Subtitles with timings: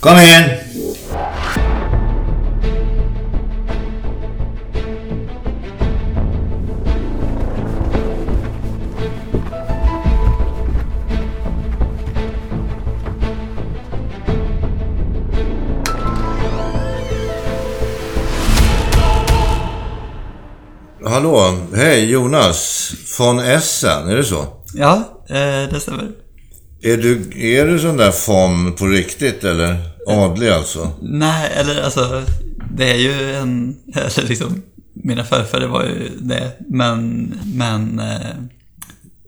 [0.00, 0.44] Kom in!
[21.04, 24.46] Hallå, hej Jonas från Essen, är det så?
[24.74, 24.94] Ja,
[25.28, 26.27] eh, det stämmer.
[26.82, 29.76] Är du, är du sån där fon på riktigt eller?
[30.06, 30.90] Adlig alltså?
[31.02, 32.22] Nej, eller alltså,
[32.76, 38.36] det är ju en, eller liksom, mina förfäder var ju det, men, men, eh,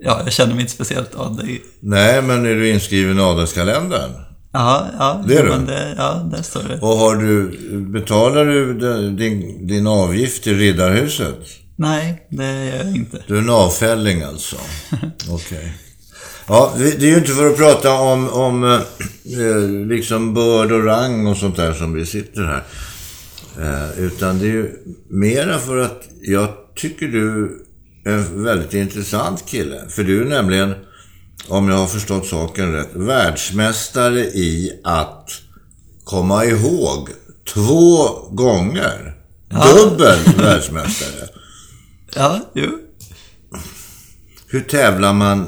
[0.01, 1.63] ja, jag känner mig inte speciellt adlig.
[1.81, 4.11] Nej, men är du inskriven i adelskalendern?
[4.53, 5.25] Ja, ja.
[5.29, 5.67] Det är du?
[5.67, 6.79] Det, ja, där står det.
[6.81, 8.75] Och har du, betalar du
[9.11, 11.39] din, din avgift till Riddarhuset?
[11.77, 13.23] Nej, det gör jag inte.
[13.27, 14.57] Du är en avfälling alltså?
[15.31, 15.73] Okej.
[16.47, 21.27] Ja, det är ju inte för att prata om, om eh, liksom börd och rang
[21.27, 22.65] och sånt där som vi sitter här.
[23.59, 24.73] Eh, utan det är ju
[25.09, 27.57] mera för att jag tycker du
[28.05, 29.81] är en väldigt intressant kille.
[29.89, 30.75] För du är nämligen,
[31.49, 35.31] om jag har förstått saken rätt, världsmästare i att
[36.05, 37.09] komma ihåg
[37.55, 39.17] två gånger.
[39.49, 41.29] Dubbel världsmästare.
[42.15, 42.79] Ja, jo.
[44.47, 45.47] Hur tävlar man?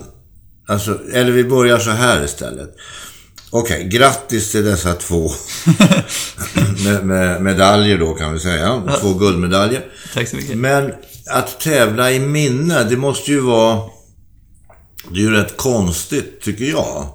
[0.67, 2.77] Alltså, eller vi börjar så här istället.
[3.51, 5.31] Okej, grattis till dessa två
[6.85, 8.83] med, med, medaljer då kan vi säga.
[9.01, 9.87] Två guldmedaljer.
[10.15, 10.59] Tack så mycket.
[10.59, 10.93] Men
[11.27, 13.81] att tävla i minne, det måste ju vara...
[15.11, 17.07] Det är ju rätt konstigt, tycker jag.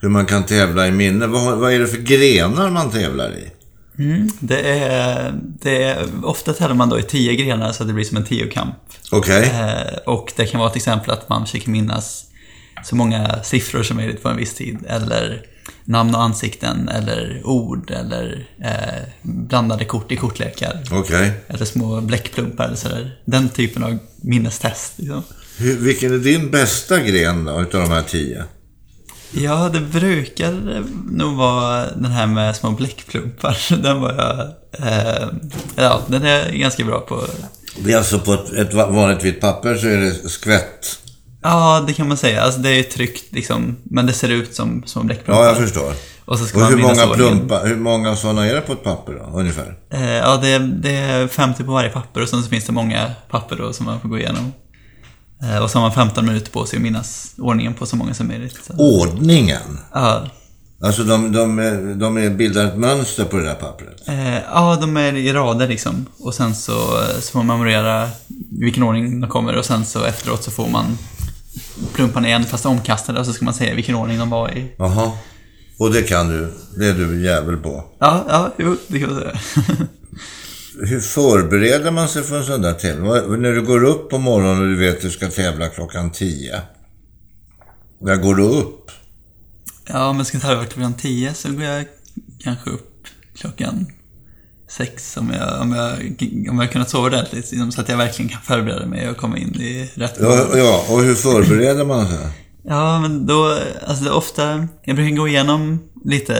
[0.00, 1.26] Hur man kan tävla i minne.
[1.26, 3.50] Vad, vad är det för grenar man tävlar i?
[4.02, 7.94] Mm, det är, det är, ofta tävlar man då i tio grenar så att det
[7.94, 8.74] blir som en tiokamp.
[9.10, 9.42] Okej.
[9.42, 12.24] Eh, och det kan vara till exempel att man försöker minnas
[12.84, 14.78] så många siffror som möjligt på en viss tid.
[14.88, 15.42] Eller
[15.84, 20.82] namn och ansikten, eller ord, eller eh, blandade kort i kortlekar.
[20.92, 21.32] Okej.
[21.48, 23.18] Eller små bläckplumpar eller sådär.
[23.24, 24.92] Den typen av minnestest.
[24.96, 25.22] Liksom.
[25.56, 28.44] Hur- Vilken är din bästa gren då, utav de här tio?
[29.32, 30.52] Ja, det brukar
[31.10, 33.58] nog vara den här med små bläckplumpar.
[33.82, 34.40] Den var jag...
[34.88, 35.28] Eh,
[35.76, 37.24] ja, den är jag ganska bra på.
[37.78, 40.99] Det är alltså på ett, ett va- vanligt vitt papper så är det skvätt.
[41.42, 42.42] Ja, det kan man säga.
[42.42, 45.42] Alltså, det är tryckt liksom, men det ser ut som små bläckplumpar.
[45.42, 45.92] Ja, jag förstår.
[46.24, 48.84] Och så ska Och man hur många plumpar, hur många sådana är det på ett
[48.84, 49.74] papper då, ungefär?
[49.92, 52.72] Eh, ja, det är, det är 50 på varje papper och sen så finns det
[52.72, 54.52] många papper då som man får gå igenom.
[55.42, 58.14] Eh, och så har man 15 minuter på sig att minnas ordningen på så många
[58.14, 58.58] som möjligt.
[58.66, 58.72] Så.
[58.78, 59.78] Ordningen?
[59.94, 60.22] Ja,
[60.82, 61.56] Alltså de, de,
[61.98, 64.08] de är bildar ett mönster på det där pappret?
[64.08, 66.06] eh, ja, de är i rader liksom.
[66.18, 66.72] Och sen så,
[67.20, 68.08] så får man memorera
[68.60, 70.98] vilken ordning de kommer och sen så efteråt så får man
[71.94, 74.72] plumparna igen fast omkastade och så ska man säga vilken ordning de var i.
[74.76, 75.12] Jaha.
[75.78, 76.52] Och det kan du?
[76.76, 77.84] Det är du jävel på.
[77.98, 79.38] Ja, ja, jo, det kan man säga.
[80.82, 83.06] Hur förbereder man sig för en sån där tävling?
[83.42, 86.62] När du går upp på morgonen och du vet att du ska tävla klockan 10.
[88.00, 88.90] När går du upp?
[89.86, 91.84] Ja, om jag ska tävla klockan 10 så går jag
[92.38, 93.86] kanske upp klockan
[94.70, 95.98] 6 om jag, om jag,
[96.50, 97.50] om jag kunnat sova ordentligt.
[97.50, 100.84] liksom, Så att jag verkligen kan förbereda mig och komma in i rätt Ja, ja,
[100.88, 102.28] och hur förbereder man sig?
[102.62, 106.34] Ja, men då, alltså det är ofta, jag brukar gå igenom lite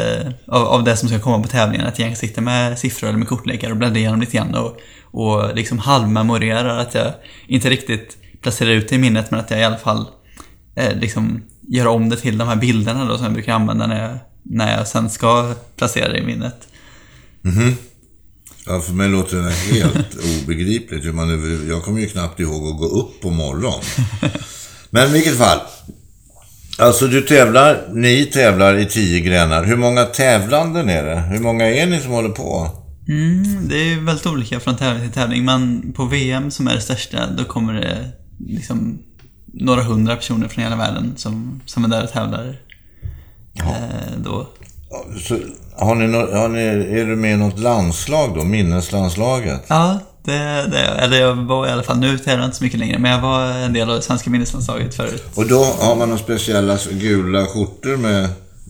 [0.47, 1.87] av, av det som ska komma på tävlingen.
[1.87, 4.77] Att jag kan sitta med siffror eller med kortlekar och bläddra igenom lite grann och,
[5.03, 6.79] och liksom halvmemorerar.
[6.79, 7.13] Att jag
[7.47, 10.07] inte riktigt placerar ut det i minnet men att jag i alla fall
[10.75, 14.09] eh, liksom gör om det till de här bilderna då som jag brukar använda när
[14.09, 16.69] jag, när jag sen ska placera det i minnet.
[18.71, 21.05] Ja, för mig låter det helt obegripligt.
[21.05, 23.81] Hur man, över- jag kommer ju knappt ihåg att gå upp på morgonen.
[24.91, 25.59] Men i vilket fall.
[26.79, 29.65] Alltså du tävlar, ni tävlar i tio grenar.
[29.65, 31.21] Hur många tävlanden är det?
[31.21, 32.69] Hur många är ni som håller på?
[33.09, 35.45] Mm, det är väldigt olika från tävling till tävling.
[35.45, 38.09] Men på VM som är det största, då kommer det
[38.39, 38.99] liksom
[39.47, 42.57] några hundra personer från hela världen som, som är där och tävlar.
[43.55, 44.49] Eh, då.
[45.23, 45.39] Så,
[45.81, 46.61] har ni, har ni,
[47.01, 48.45] är du med i något landslag då?
[48.45, 49.63] Minneslandslaget?
[49.69, 50.33] Ja, det,
[50.71, 53.11] det, eller jag var i alla fall, nu tävlar jag inte så mycket längre, men
[53.11, 55.25] jag var en del av det svenska minneslandslaget förut.
[55.35, 58.29] Och då har man några speciella gula skjortor med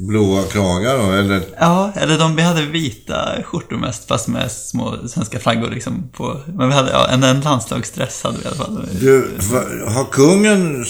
[0.08, 1.42] blåa kragar då, eller?
[1.60, 6.40] Ja, eller de, vi hade vita skjortor mest, fast med små svenska flaggor liksom på.
[6.46, 8.88] Men vi hade, ja, en, en landslagsdress hade vi i alla fall.
[9.00, 9.20] Du,
[9.52, 10.84] va- har kungen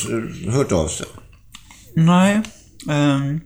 [0.52, 1.06] hört av sig?
[1.94, 2.40] Nej,
[2.90, 3.40] ehm,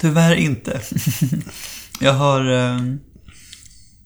[0.00, 0.80] tyvärr inte.
[2.00, 2.50] jag har...
[2.50, 2.98] ehm,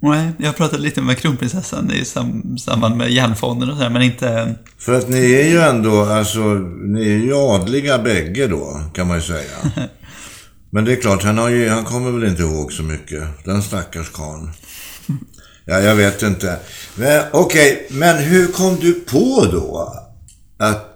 [0.01, 4.03] nej, jag har pratat lite med kronprinsessan i sam, samband med järnfonden och sådär, men
[4.03, 4.55] inte...
[4.79, 6.41] För att ni är ju ändå, alltså,
[6.85, 9.57] ni är ju adliga bägge då, kan man ju säga.
[10.75, 13.23] Men det är klart, han, har ju, han kommer väl inte ihåg så mycket.
[13.45, 14.51] Den stackars karln.
[15.65, 16.59] Ja, jag vet inte.
[16.95, 19.95] Men okej, okay, men hur kom du på då
[20.59, 20.92] att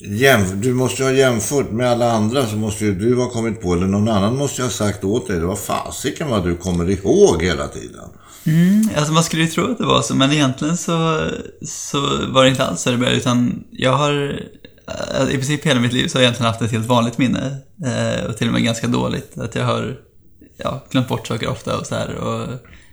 [0.00, 3.72] jämf du måste ha jämfört med alla andra så måste ju du ha kommit på,
[3.72, 7.42] eller någon annan måste ha sagt åt dig, det var fasiken vad du kommer ihåg
[7.42, 8.04] hela tiden.
[8.46, 11.28] Mm, alltså man skulle ju tro att det var så, men egentligen så,
[11.62, 14.42] så var det inte alls så det började, utan jag har
[14.88, 17.56] eh, i princip hela mitt liv så har jag egentligen haft ett helt vanligt minne.
[17.86, 19.38] Eh, och till och med ganska dåligt.
[19.38, 19.96] Att jag har
[20.56, 22.14] ja, glömt bort saker ofta och så här.
[22.14, 22.48] Och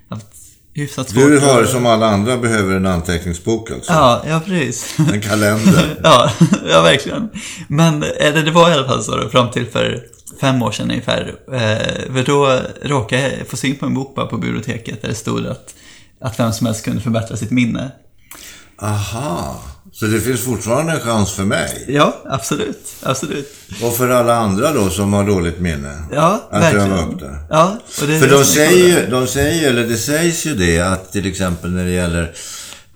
[0.09, 0.44] haft
[0.75, 1.23] hyfsat svårt.
[1.23, 3.93] Du har som alla andra behöver en anteckningsbok alltså?
[3.93, 4.95] Ja, ja precis.
[5.13, 5.99] En kalender?
[6.03, 6.31] ja,
[6.69, 7.29] ja, verkligen.
[7.67, 10.03] Men eller det var i alla fall så fram till för
[10.41, 11.35] fem år sedan ungefär.
[11.51, 15.15] Eh, för då råkade jag få syn på en bok bara på biblioteket där det
[15.15, 15.75] stod att,
[16.21, 17.91] att vem som helst kunde förbättra sitt minne.
[18.81, 19.61] Aha.
[19.99, 21.85] Så det finns fortfarande en chans för mig?
[21.87, 22.93] Ja, absolut.
[23.03, 23.53] absolut.
[23.83, 26.03] Och för alla andra då som har dåligt minne?
[26.11, 26.91] Ja, att verkligen.
[26.91, 27.39] öva upp det?
[27.49, 31.25] Ja, och det För de säger, de säger, eller det sägs ju det, att till
[31.25, 32.33] exempel när det gäller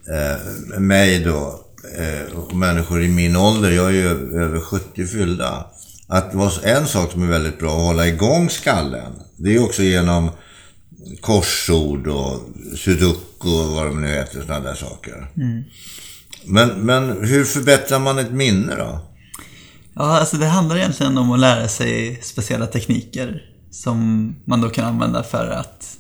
[0.10, 1.66] eh, mig då,
[1.98, 4.08] eh, och människor i min ålder, jag är ju
[4.42, 5.66] över 70 fyllda,
[6.08, 10.32] att en sak som är väldigt bra att hålla igång skallen, det är också genom
[11.22, 12.40] korsord och
[12.78, 15.32] sudoku och vad de nu heter, sådana där saker.
[15.38, 15.64] Mm.
[16.46, 19.00] Men, men hur förbättrar man ett minne då?
[19.94, 23.42] Ja, alltså det handlar egentligen om att lära sig speciella tekniker
[23.72, 25.98] som man då kan använda för att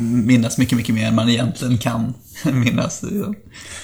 [0.00, 3.04] minnas mycket, mycket mer än man egentligen kan minnas.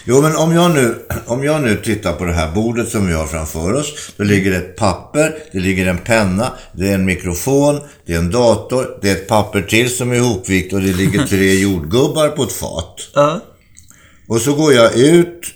[0.04, 3.14] Jo, men om jag, nu, om jag nu tittar på det här bordet som vi
[3.14, 4.12] har framför oss.
[4.16, 8.18] Då ligger det ett papper, det ligger en penna, det är en mikrofon, det är
[8.18, 12.28] en dator, det är ett papper till som är ihopvikt och det ligger tre jordgubbar
[12.28, 12.96] på ett fat.
[13.14, 13.40] Ja.
[14.28, 15.54] Och så går jag ut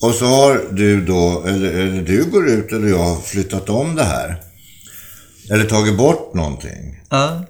[0.00, 4.04] och så har du då, eller, eller du går ut eller jag flyttat om det
[4.04, 4.42] här.
[5.50, 7.00] Eller tagit bort någonting.
[7.08, 7.44] Ja.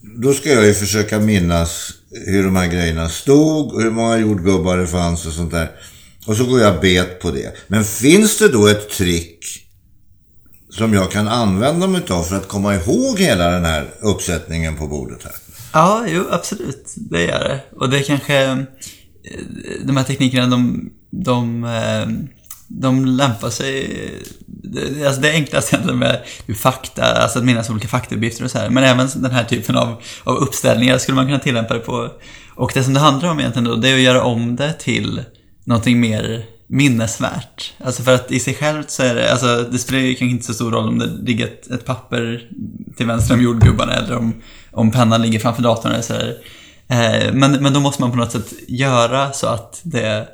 [0.00, 1.90] Då ska jag ju försöka minnas
[2.26, 5.70] hur de här grejerna stod och hur många jordgubbar det fanns och sånt där.
[6.26, 7.54] Och så går jag bet på det.
[7.66, 9.44] Men finns det då ett trick
[10.70, 14.86] som jag kan använda mig av för att komma ihåg hela den här uppsättningen på
[14.86, 15.32] bordet här?
[15.72, 16.92] Ja, jo, absolut.
[16.96, 17.60] Det gör det.
[17.76, 18.64] Och det kanske
[19.84, 22.08] de här teknikerna, de, de, eh,
[22.68, 24.10] de lämpar sig...
[25.06, 26.22] Alltså det enklaste egentligen med
[26.56, 28.70] fakta, alltså att minnas olika faktauppgifter och så här.
[28.70, 32.10] Men även den här typen av, av uppställningar skulle man kunna tillämpa det på.
[32.54, 35.22] Och det som det handlar om egentligen då, det är att göra om det till
[35.64, 37.72] någonting mer minnesvärt.
[37.84, 40.46] Alltså för att i sig självt så är det, alltså det spelar ju kanske inte
[40.46, 42.48] så stor roll om det ligger ett, ett papper
[42.96, 44.34] till vänster om jordgubbarna eller om,
[44.70, 46.36] om pennan ligger framför datorn eller så här.
[46.88, 50.28] Eh, men, men då måste man på något sätt göra så att det,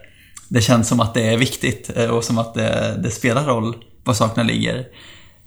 [0.49, 3.77] det känns som att det är viktigt eh, och som att det, det spelar roll
[4.05, 4.87] var sakerna ligger.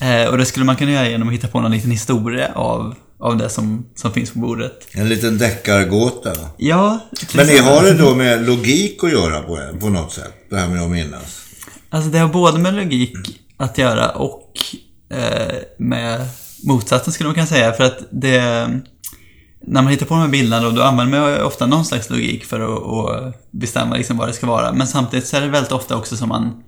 [0.02, 2.96] Eh, och det skulle man kunna göra genom att hitta på någon liten historia av,
[3.20, 4.88] av det som, som finns på bordet.
[4.92, 6.34] En liten deckargåta.
[6.58, 7.00] Ja.
[7.36, 10.34] Men ni har det då med logik att göra på, på något sätt?
[10.50, 11.42] Det här med att minnas?
[11.90, 13.16] Alltså det har både med logik
[13.58, 14.52] att göra och
[15.78, 16.28] med
[16.64, 17.74] motsatsen skulle man kunna säga.
[17.74, 18.70] För att det
[19.68, 22.46] när man hittar på de här bilderna då, då använder man ofta någon slags logik
[22.46, 24.74] för att, att bestämma liksom vad det ska vara.
[24.74, 26.64] Men samtidigt så är det väldigt ofta också som man...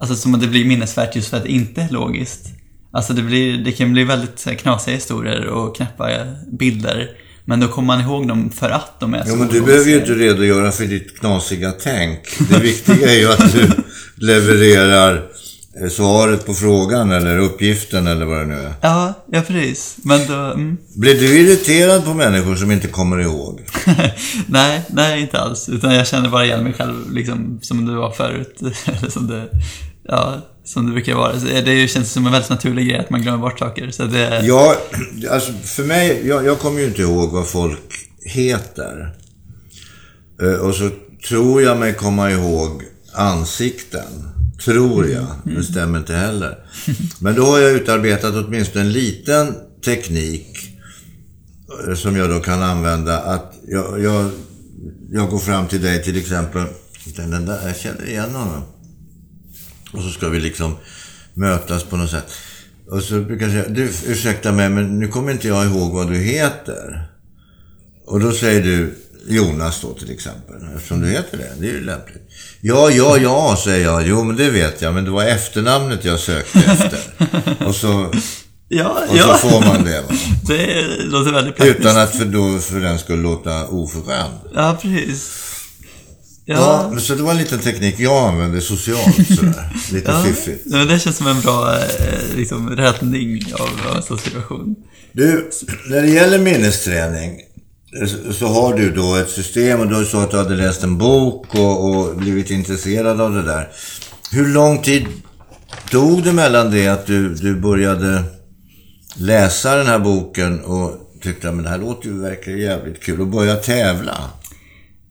[0.00, 2.46] Alltså som att det blir minnesvärt just för att det inte är logiskt.
[2.92, 6.08] Alltså det, blir, det kan bli väldigt knasiga historier och knäppa
[6.52, 7.10] bilder.
[7.44, 9.90] Men då kommer man ihåg dem för att de är så Ja, men du behöver
[9.90, 12.18] ju inte redogöra för ditt knasiga tänk.
[12.50, 13.70] Det viktiga är ju att du
[14.26, 15.26] levererar
[15.90, 18.74] svaret på frågan eller uppgiften eller vad det nu är.
[18.80, 19.96] Ja, ja precis.
[19.96, 20.34] Men då...
[20.34, 20.76] Mm.
[20.96, 23.60] Blir du irriterad på människor som inte kommer ihåg?
[24.46, 25.68] nej, nej inte alls.
[25.68, 28.58] Utan jag känner bara igen mig själv liksom som du var förut.
[28.84, 29.48] eller som det,
[30.02, 30.34] ja,
[30.64, 31.32] som det brukar vara.
[31.64, 33.90] Det känns som en väldigt naturlig grej att man glömmer bort saker.
[33.90, 34.40] Så det...
[34.44, 34.76] Ja,
[35.30, 39.14] alltså för mig, jag, jag kommer ju inte ihåg vad folk heter.
[40.42, 40.90] Eh, och så
[41.28, 44.29] tror jag mig komma ihåg ansikten.
[44.64, 45.26] Tror jag.
[45.46, 45.58] Mm.
[45.58, 46.58] Det stämmer inte heller.
[47.20, 50.58] Men då har jag utarbetat åtminstone en liten teknik
[51.88, 53.18] eh, som jag då kan använda.
[53.18, 54.30] Att jag, jag,
[55.10, 56.66] jag går fram till dig till exempel.
[57.16, 58.62] Den där, jag känner igen honom.
[59.92, 60.76] Och så ska vi liksom
[61.34, 62.26] mötas på något sätt.
[62.90, 66.08] Och så brukar jag säga, du ursäkta mig men nu kommer inte jag ihåg vad
[66.08, 67.08] du heter.
[68.06, 68.94] Och då säger du
[69.28, 70.56] Jonas då till exempel.
[70.76, 71.50] Eftersom du heter det.
[71.58, 72.30] Det är ju lämpligt.
[72.60, 74.06] Ja, ja, ja, säger jag.
[74.06, 74.94] Jo, men det vet jag.
[74.94, 77.00] Men det var efternamnet jag sökte efter.
[77.66, 78.12] Och så,
[78.68, 79.38] ja, och ja.
[79.38, 80.00] så får man det.
[80.00, 80.14] Va?
[80.46, 81.80] Det låter väldigt praktiskt.
[81.80, 84.38] Utan att för, då, för den skulle låta oförskämd.
[84.54, 85.46] Ja, precis.
[86.44, 89.72] Ja, men så det var en liten teknik jag använde socialt sådär.
[89.92, 90.62] Lite ja, fiffigt.
[90.64, 94.76] ja, det känns som en bra eh, liksom, räddning av, av en sån situation.
[95.12, 95.50] Du,
[95.90, 97.40] när det gäller minnesträning
[98.32, 101.54] så- har du då ett system och du sa att du hade läst en bok
[101.54, 103.68] och, och blivit intresserad av det där.
[104.32, 105.06] Hur lång tid
[105.90, 108.22] tog det mellan det att du, du började
[109.16, 110.92] läsa den här boken och
[111.22, 114.30] tyckte att det här låter ju verkligen jävligt kul och börja tävla?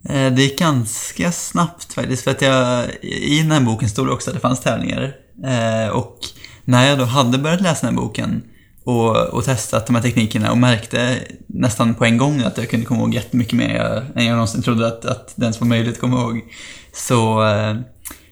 [0.10, 4.12] Eh, det gick ganska snabbt faktiskt, för att jag, i den här boken stod det
[4.12, 5.16] också att det fanns tävlingar.
[5.46, 6.18] Eh, och
[6.66, 8.42] när jag då hade börjat läsa den här boken
[8.90, 12.86] och, och testat de här teknikerna och märkte nästan på en gång att jag kunde
[12.86, 16.02] komma ihåg jättemycket mer än jag någonsin trodde att, att det ens var möjligt att
[16.02, 16.42] komma ihåg.
[16.94, 17.76] Så, eh,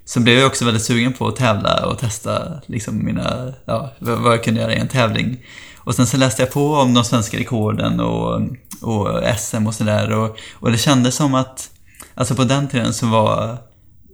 [0.06, 4.20] så blev jag också väldigt sugen på att tävla och testa liksom mina, ja, vad
[4.20, 5.38] vad jag kunde göra i en tävling.
[5.78, 8.42] Och sen så läste jag på om de svenska rekorden och,
[8.82, 11.70] och SM och sådär och, och det kändes som att,
[12.16, 13.58] alltså på den tiden så var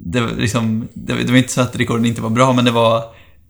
[0.06, 2.72] det var liksom, det, det var inte så att rekorden inte var bra men det
[2.72, 3.04] var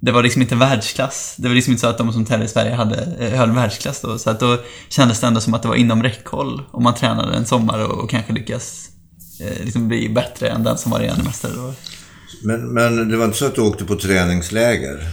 [0.06, 1.36] det var liksom inte världsklass.
[1.38, 4.02] Det var liksom inte så att de som tävlade i Sverige hade, eh, höll världsklass
[4.02, 4.18] då.
[4.18, 4.58] Så att då
[4.90, 8.04] kändes det ändå som att det var inom räckhåll om man tränade en sommar och,
[8.04, 8.90] och kanske lyckas
[9.42, 11.74] eh, liksom bli bättre än den som var regerande mästare då.
[12.44, 15.08] Men, men det var inte så att du åkte på träningsläger?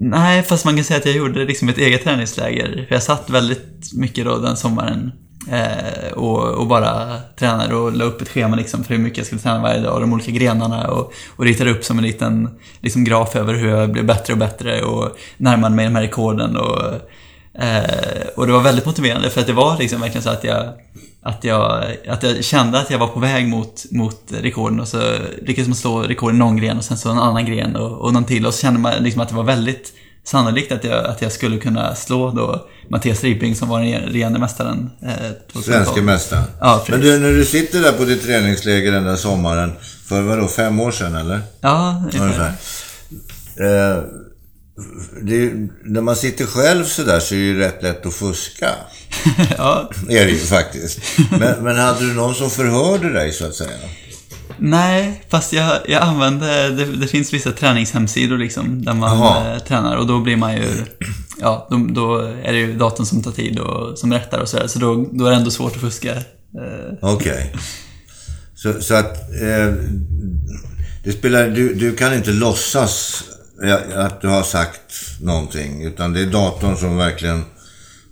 [0.00, 2.84] Nej, fast man kan säga att jag gjorde liksom ett eget träningsläger.
[2.88, 5.12] För jag satt väldigt mycket då den sommaren
[5.50, 9.26] Eh, och, och bara tränade och la upp ett schema liksom för hur mycket jag
[9.26, 12.48] skulle träna varje dag och de olika grenarna och, och ritade upp som en liten
[12.80, 16.56] liksom, graf över hur jag blev bättre och bättre och närmade mig de här rekorden
[16.56, 16.82] och,
[17.62, 20.72] eh, och det var väldigt motiverande för att det var liksom verkligen så att jag
[21.22, 25.00] att jag, att jag kände att jag var på väg mot, mot rekorden och så
[25.42, 28.12] lyckades man slå rekord i någon gren och sen så en annan gren och, och
[28.12, 29.92] någon till och så kände man liksom att det var väldigt
[30.26, 34.38] sannolikt att jag, att jag skulle kunna slå då Mattias Ribbing som var den regerande
[34.38, 34.90] mästaren.
[35.02, 35.08] Eh,
[35.52, 35.62] 2012.
[35.62, 36.44] Svenska mästaren?
[36.60, 36.90] Ja, precis.
[36.90, 39.72] Men du, när du sitter där på ditt träningsläger den där sommaren,
[40.06, 41.40] för vadå, fem år sedan eller?
[41.60, 42.24] Ja, ungefär.
[42.24, 42.52] Ungefär.
[43.60, 44.02] Eh,
[45.22, 45.52] det,
[45.84, 48.70] när man sitter själv sådär så är det ju rätt lätt att fuska.
[49.58, 49.90] ja.
[50.08, 51.00] Är det ju faktiskt.
[51.30, 53.78] Men, men hade du någon som förhörde dig så att säga?
[54.58, 59.54] Nej, fast jag, jag använde, det, det finns vissa träningshemsidor liksom där man Jaha.
[59.54, 60.84] eh, tränar och då blir man ju,
[61.40, 64.66] ja, då, då är det ju datorn som tar tid och som rättar och sådär.
[64.66, 66.12] Så då, då är det ändå svårt att fuska.
[66.12, 67.54] Eh, Okej.
[68.54, 69.16] Så, så att...
[69.42, 69.74] Eh,
[71.04, 73.22] det spelar, du, du kan inte låtsas
[73.64, 75.82] eh, att du har sagt någonting.
[75.84, 77.44] Utan det är datorn som verkligen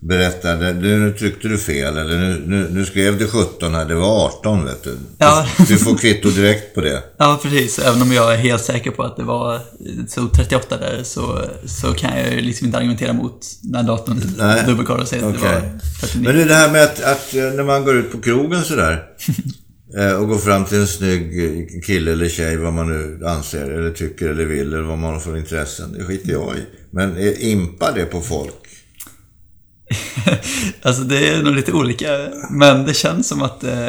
[0.08, 0.56] berättar.
[0.56, 0.72] det.
[0.72, 1.96] Nu, tryckte du fel.
[1.96, 3.84] Eller nu, nu, nu skrev du 17 här.
[3.84, 4.96] Det var 18 vet du.
[5.18, 5.46] Ja.
[5.68, 7.02] Du, får kvitto direkt på det.
[7.18, 7.78] Ja, precis.
[7.78, 9.60] Även om jag är helt säker på att det var
[10.08, 14.20] så 38 där så, så kan jag ju liksom inte argumentera mot när datorn
[14.66, 16.28] dubbelkollar och säger att det var 39.
[16.28, 18.62] Men det är det här med att, att eh, när man går ut på krogen
[18.62, 19.02] sådär.
[19.98, 23.90] eh, och går fram till en snygg kille eller tjej, vad man nu anser, eller
[23.90, 25.92] tycker eller vill, eller vad man har för intressen.
[25.92, 26.60] Det skiter jag i.
[26.90, 28.54] Men impar det på folk?
[30.82, 32.06] Alltså det är nog lite olika,
[32.50, 33.88] men det känns som att eh,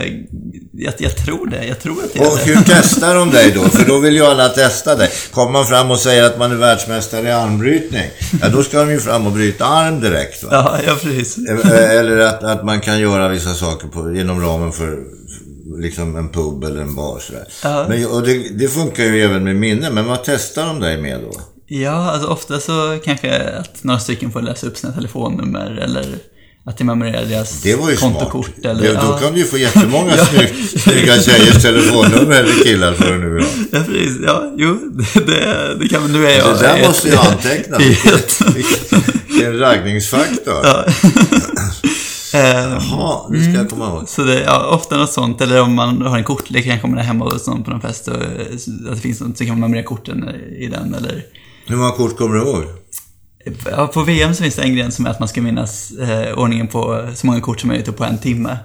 [0.72, 1.66] jag, jag tror det.
[1.68, 2.54] Jag tror att det Och är det.
[2.54, 3.62] hur testar de dig då?
[3.62, 5.10] För då vill ju alla testa dig.
[5.32, 8.10] Kommer man fram och säger att man är världsmästare i armbrytning,
[8.42, 10.44] ja då ska de ju fram och bryta arm direkt.
[10.44, 10.50] Va?
[10.52, 11.38] Ja, ja, precis.
[11.38, 15.00] Eh, Eller att, att man kan göra vissa saker på, inom ramen för
[15.78, 17.20] liksom en pub eller en bar.
[17.20, 17.48] Sådär.
[17.64, 17.86] Ja.
[17.90, 21.20] Men, och det, det funkar ju även med minne, men vad testar de dig med
[21.22, 21.42] då?
[21.68, 26.06] Ja, alltså ofta så kanske att några stycken får läsa upp sina telefonnummer eller
[26.68, 28.46] att jag memorerar deras Det var ju kontokort.
[28.46, 28.66] smart.
[28.66, 29.18] Eller, det, då ja.
[29.18, 30.26] kan du ju få jättemånga Ja.
[30.26, 33.48] snygg, snygga tjejers telefonnummer eller killar för det nu ha.
[33.72, 34.18] Ja, precis.
[34.26, 34.78] Ja, jo,
[35.26, 36.12] det, det, kan man.
[36.12, 36.56] Nu är jag...
[36.56, 37.78] Det där ett- måste jag anteckna.
[37.78, 38.42] ett-
[39.38, 40.54] Det är en raggningsfaktor.
[40.64, 40.86] ja.
[42.34, 42.42] Eh,
[42.90, 44.10] Jaha, det ska jag komma ihåg.
[44.10, 46.98] Så det är ja, ofta något sånt, eller om man har en kortlek, kanske man
[47.00, 48.22] är hemma hos någon på någon fest och eh,
[48.90, 50.30] att det finns något, så kan man memorera korten
[50.60, 51.24] i den eller...
[51.68, 52.64] Hur många kort kommer du ihåg?
[53.72, 56.38] Ja, på VM så finns det en gren som är att man ska minnas eh,
[56.38, 58.58] ordningen på så många kort som möjligt på en timme.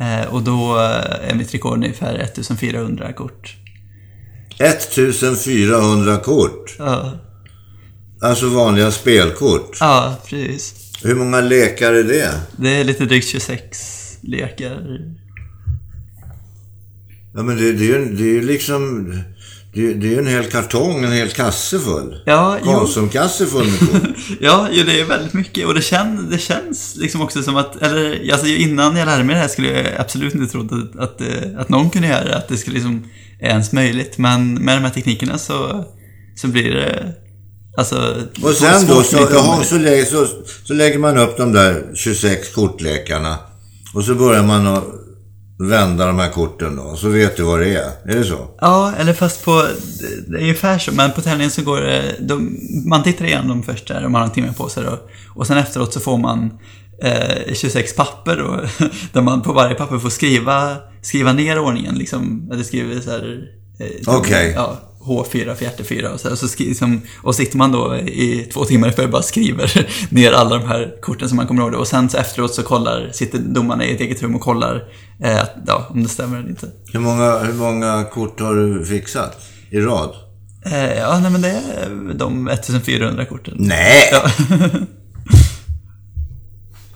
[0.00, 3.56] Eh, och då eh, är mitt rekord ungefär 1400 kort.
[4.58, 6.76] 1400 kort.
[6.78, 7.12] Ja,
[8.22, 9.76] Alltså vanliga spelkort.
[9.80, 10.74] ja precis.
[11.02, 12.40] Hur många lekar är det?
[12.56, 15.00] Det är lite drygt 26 lekar.
[17.34, 19.12] Ja, men det, det är ju det är ju liksom...
[19.74, 22.22] Det, det är ju en hel kartong, en hel kasse full.
[22.26, 22.58] Ja.
[22.64, 24.10] Konsumkasse full med kort.
[24.40, 27.82] Ja, jo, det är väldigt mycket och det, kän, det känns liksom också som att,
[27.82, 31.20] eller alltså innan jag lärde mig det här skulle jag absolut inte trott att, att,
[31.20, 33.04] eh, att någon kunde göra det, att det skulle liksom
[33.40, 34.18] ens möjligt.
[34.18, 35.84] Men med de här teknikerna så,
[36.36, 37.14] så blir det,
[37.76, 38.16] alltså...
[38.42, 40.26] Och sen då, så, jaha, så, lägger, så,
[40.64, 43.38] så lägger man upp de där 26 kortlekarna.
[43.94, 44.84] Och så börjar man att
[45.60, 47.90] vända de här korten då, så vet du vad det är.
[48.04, 48.48] Är det så?
[48.60, 49.64] Ja, eller fast på,
[50.26, 53.62] det är ungefär så, men på tävlingen så går det, de, man tittar igenom dem
[53.62, 54.98] först där, man har en timme på sig då.
[55.34, 56.58] Och sen efteråt så får man
[57.02, 58.60] eh, 26 papper då,
[59.12, 62.50] där man på varje papper får skriva, skriva ner ordningen liksom.
[62.52, 63.40] Eller skriver så här...
[63.78, 64.52] Eh, Okej.
[64.56, 68.48] Ja, H4, fjärde 4 och så, här, och så liksom, och sitter man då i
[68.52, 71.74] två timmar för bara skriver ner alla de här korten som man kommer ihåg.
[71.74, 74.84] Och sen så efteråt så kollar, sitter domarna i ett eget rum och kollar
[75.22, 76.68] eh, att, ja, om det stämmer eller inte.
[76.92, 79.36] Hur många, hur många kort har du fixat
[79.70, 80.14] i rad?
[80.66, 83.54] Eh, ja, nej men det är de 1400 korten.
[83.58, 84.08] Nej!
[84.12, 84.22] Ja.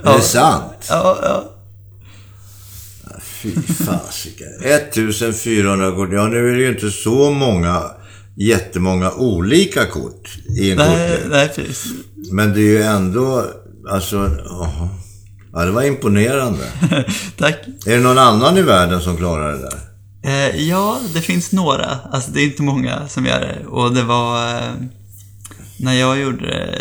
[0.12, 0.86] Är det sant?
[0.88, 1.53] Ja, ja.
[3.44, 4.48] Fy fasiken.
[4.64, 6.08] 1400 kort.
[6.12, 7.82] Ja, nu är det ju inte så många,
[8.36, 11.86] jättemånga olika kort i en Nej, nej, precis.
[12.32, 13.46] Men det är ju ändå,
[13.90, 14.86] alltså, åh.
[15.52, 16.64] ja, det var imponerande.
[17.38, 17.56] Tack.
[17.86, 19.78] Är det någon annan i världen som klarar det där?
[20.26, 21.98] Eh, ja, det finns några.
[22.12, 23.66] Alltså det är inte många som gör det.
[23.66, 24.48] Och det var...
[24.56, 24.72] Eh,
[25.78, 26.78] när jag gjorde det,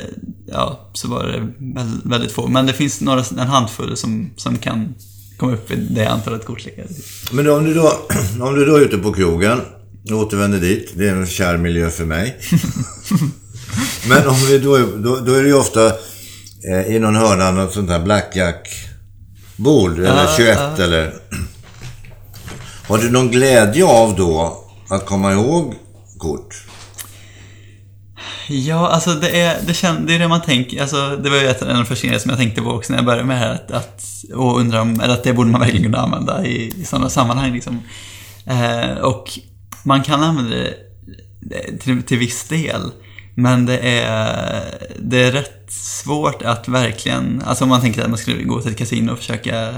[0.48, 1.40] ja, så var det
[1.76, 2.48] väl- väldigt få.
[2.48, 4.94] Men det finns några, en handfull som, som kan
[5.38, 6.86] komma upp i det antalet kortlekar.
[7.32, 7.94] Men om du då,
[8.42, 9.62] om du då är ute på krogen,
[10.12, 12.38] återvänder dit, det är en kär miljö för mig.
[14.10, 15.88] Men om vi då, då, då är det ju ofta
[16.70, 20.84] eh, i någon hörna något sånt här blackjack-bord, eller Ja, 21 ja.
[20.84, 21.14] eller...
[22.88, 25.76] Har du någon glädje av då att komma ihåg
[26.18, 26.63] kort?
[28.48, 30.82] Ja, alltså det är det, kän, det är det man tänker.
[30.82, 32.94] Alltså, det var ju ett en av de första grejerna som jag tänkte på också
[32.94, 33.54] när jag började med det här.
[33.54, 36.86] Att, att, och undra om, eller att det borde man verkligen kunna använda i, i
[36.86, 37.54] sådana sammanhang.
[37.54, 37.80] Liksom.
[38.46, 39.40] Eh, och
[39.84, 40.56] man kan använda
[41.40, 42.92] det till, till viss del.
[43.36, 44.64] Men det är,
[45.00, 48.72] det är rätt svårt att verkligen, alltså om man tänker att man skulle gå till
[48.72, 49.74] ett kasino och försöka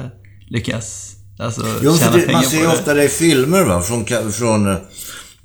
[0.47, 4.71] lyckas alltså, Jo, för det, man ser ju ofta det i filmer va, från, från,
[4.71, 4.77] eh,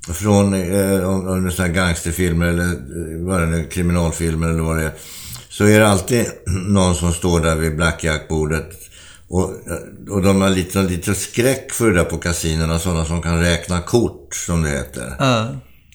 [0.07, 4.83] från eh, om, det är gangsterfilmer eller eh, vad det nu kriminalfilmer eller vad det
[4.83, 4.93] är.
[5.49, 6.25] Så är det alltid
[6.67, 8.69] någon som står där vid blackjackbordet
[9.27, 13.21] och, eh, och de har lite, lite skräck för det där på kasinerna, sådana som
[13.21, 15.15] kan räkna kort, som det heter.
[15.19, 15.49] Ja.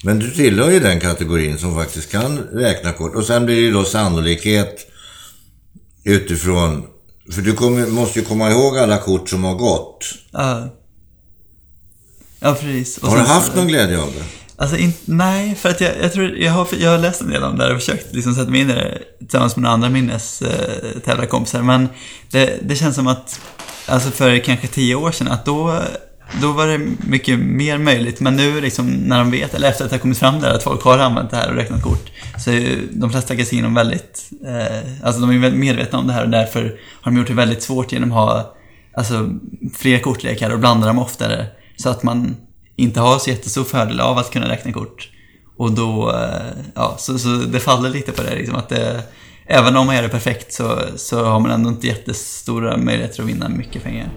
[0.05, 3.15] Men du tillhör ju den kategorin som faktiskt kan räkna kort.
[3.15, 4.87] Och sen blir det ju då sannolikhet
[6.05, 6.87] utifrån...
[7.33, 10.05] För du kommer, måste ju komma ihåg alla kort som har gått.
[10.31, 10.69] Ja.
[12.41, 12.99] Ja, precis.
[12.99, 14.25] Och Har du så- haft någon glädje av det?
[14.59, 17.43] Alltså, in, nej, för att jag, jag tror, jag har, jag har läst en del
[17.43, 19.89] om det här och försökt liksom sätta mig in i det tillsammans med några andra
[19.89, 21.63] minnestävlarkompisar.
[21.63, 21.89] Men
[22.31, 23.41] det, det känns som att,
[23.87, 25.83] alltså för kanske tio år sedan, att då,
[26.43, 28.21] då var det mycket mer möjligt.
[28.21, 30.63] Men nu liksom, när de vet, eller efter att det har kommit fram där, att
[30.63, 32.11] folk har använt det här och räknat kort,
[32.45, 36.25] så är ju de flesta kasinon väldigt, eh, alltså de är medvetna om det här
[36.25, 36.63] och därför
[37.03, 38.55] har de gjort det väldigt svårt genom att ha,
[38.97, 39.31] alltså,
[39.77, 41.47] fler kortlekar och blanda dem oftare.
[41.77, 42.37] Så att man
[42.77, 45.11] inte har så jättestor fördel av att kunna räkna kort.
[45.57, 49.03] Och då, eh, ja, så, så det faller lite på det liksom att det,
[49.47, 53.29] även om man gör det perfekt så, så har man ändå inte jättestora möjligheter att
[53.29, 54.11] vinna mycket pengar.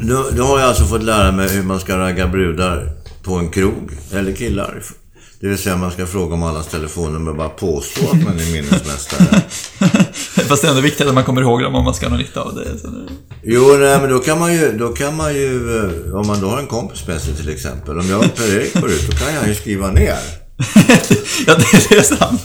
[0.00, 3.50] Nu, nu har jag alltså fått lära mig hur man ska ragga brudar på en
[3.50, 4.82] krog, eller killar.
[5.40, 8.52] Det vill säga man ska fråga om allas telefonnummer och bara påstå att man är
[8.52, 9.42] minnesmästare.
[10.48, 12.18] Fast det är ändå viktigt att man kommer ihåg dem om man ska ha någon
[12.18, 12.78] nytta av det.
[12.78, 12.88] Så.
[13.42, 16.48] Jo, nej, men då kan man ju, då kan man ju, eh, om man då
[16.48, 17.98] har en kompis med sig till exempel.
[17.98, 20.04] Om jag och Per-Erik går ut, då kan jag ju skriva ner.
[21.46, 21.54] ja,
[21.88, 22.42] det, är sant.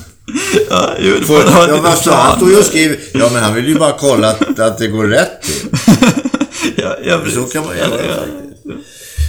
[0.69, 2.37] Ja, jo, det Får, ha ja, vad sa han?
[2.37, 2.97] står ju och skriver.
[3.13, 5.67] Ja, men han vill ju bara kolla att, att det går rätt till.
[6.75, 7.53] ja, ja, Så precis.
[7.53, 8.13] kan man Ja, göra ja.
[8.15, 8.87] faktiskt.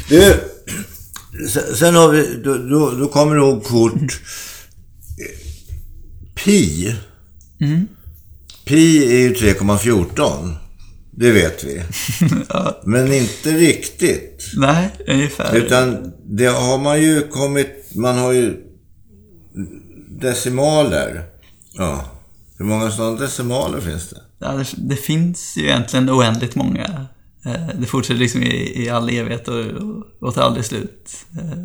[0.09, 0.35] Du,
[1.49, 4.21] sen- sen har vi, då, då, då kommer du ihåg kort
[6.45, 6.95] Pi.
[8.65, 10.55] Pi är ju 3,14.
[11.11, 11.83] Det vet vi.
[12.49, 12.81] ja.
[12.85, 14.47] Men inte riktigt.
[14.57, 15.55] Nej, ungefär.
[15.57, 18.57] Utan det har man ju kommit, man har ju
[20.09, 21.23] decimaler.
[21.73, 22.05] Ja.
[22.59, 24.21] Hur många sådana decimaler finns det?
[24.39, 27.07] Ja, det, det finns ju egentligen oändligt många.
[27.45, 31.11] Eh, Det fortsätter liksom i, i all evighet och, och, och tar aldrig slut.
[31.39, 31.59] Eh,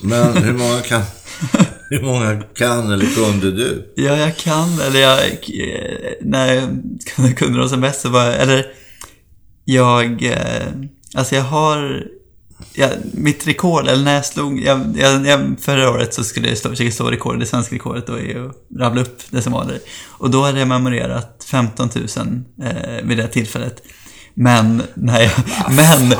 [0.00, 1.02] Men hur många kan,
[1.90, 3.92] hur många kan eller kunde du?
[3.96, 5.18] Ja, jag kan, eller jag,
[6.20, 8.66] när jag kunde dem som bäst så var jag, eller
[9.64, 10.66] jag, eh,
[11.14, 12.06] alltså jag har,
[12.72, 16.58] jag, mitt rekord, eller när jag slog, jag, jag, jag, förra året så skulle jag
[16.58, 19.78] slå, försöka slå rekordet, det svenska rekordet då är att rabbla upp decimaler.
[20.06, 22.06] Och då hade jag memorerat 15 000
[22.62, 23.82] eh, vid det tillfället.
[24.38, 25.34] Men, nej,
[25.70, 26.08] men,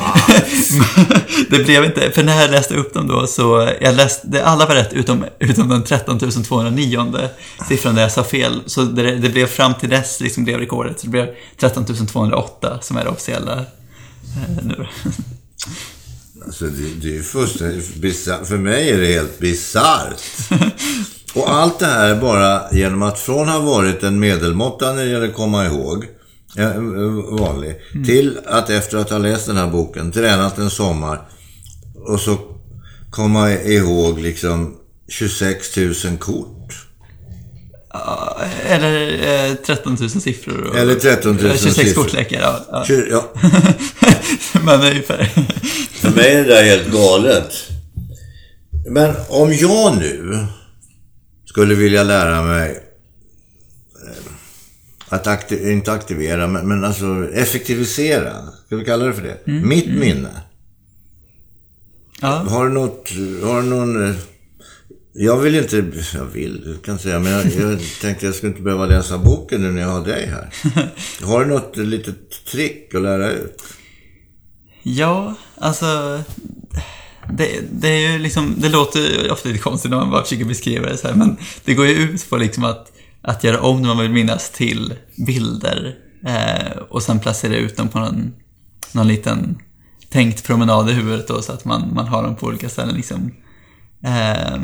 [1.49, 4.75] det blev inte, för när jag läste upp dem då så, jag läste, alla var
[4.75, 7.29] rätt utom, utom den 13 209
[7.67, 8.61] siffran där jag sa fel.
[8.65, 11.27] Så det, det blev fram till dess liksom blev rekordet, så det blev
[11.59, 14.87] 13 208 som är det officiella eh, nu.
[16.45, 18.47] Alltså det, det är fullständigt bisarrt.
[18.47, 20.21] För mig är det helt bisarrt.
[21.33, 25.27] Och allt det här bara genom att från ha varit en medelmåtta när det gäller
[25.27, 26.05] att komma ihåg,
[27.39, 28.05] vanlig, mm.
[28.05, 31.29] till att efter att ha läst den här boken, tränat en sommar
[31.95, 32.37] och så
[33.09, 34.75] komma ihåg liksom
[35.07, 36.57] 26 000 kort.
[38.65, 40.61] Eller eh, 13 000 siffror.
[40.61, 42.03] Och, Eller 13 000 26 siffror.
[42.03, 42.85] kortlekar, ja.
[42.87, 42.95] ja.
[43.09, 43.33] ja.
[44.65, 45.23] Men ungefär.
[45.91, 47.53] För mig är det där helt galet.
[48.89, 50.45] Men om jag nu
[51.45, 52.77] skulle vilja lära mig eh,
[55.09, 58.33] att aktiv, inte aktivera, men, men alltså effektivisera.
[58.65, 59.51] Ska vi kalla det för det?
[59.51, 59.99] Mm, Mitt mm.
[59.99, 60.29] minne.
[62.21, 62.27] Ja.
[62.27, 63.09] Har du något,
[63.43, 64.09] har du någon...
[64.09, 64.15] Eh,
[65.13, 68.85] jag vill inte, jag vill, kan säga, men jag, jag tänkte jag skulle inte behöva
[68.85, 70.49] läsa boken nu när jag har dig här.
[71.25, 73.63] Har du något litet trick att lära ut?
[74.83, 76.23] Ja, alltså
[77.33, 80.89] det, det, är ju liksom, det låter ofta lite konstigt när man bara försöker beskriva
[80.89, 83.87] det så här, men det går ju ut på liksom att, att göra om det
[83.87, 84.93] man vill minnas till
[85.27, 88.33] bilder eh, och sen placera ut dem på någon,
[88.91, 89.57] någon liten
[90.09, 93.31] tänkt promenad i huvudet då, så att man, man har dem på olika ställen liksom.
[94.03, 94.57] Eh,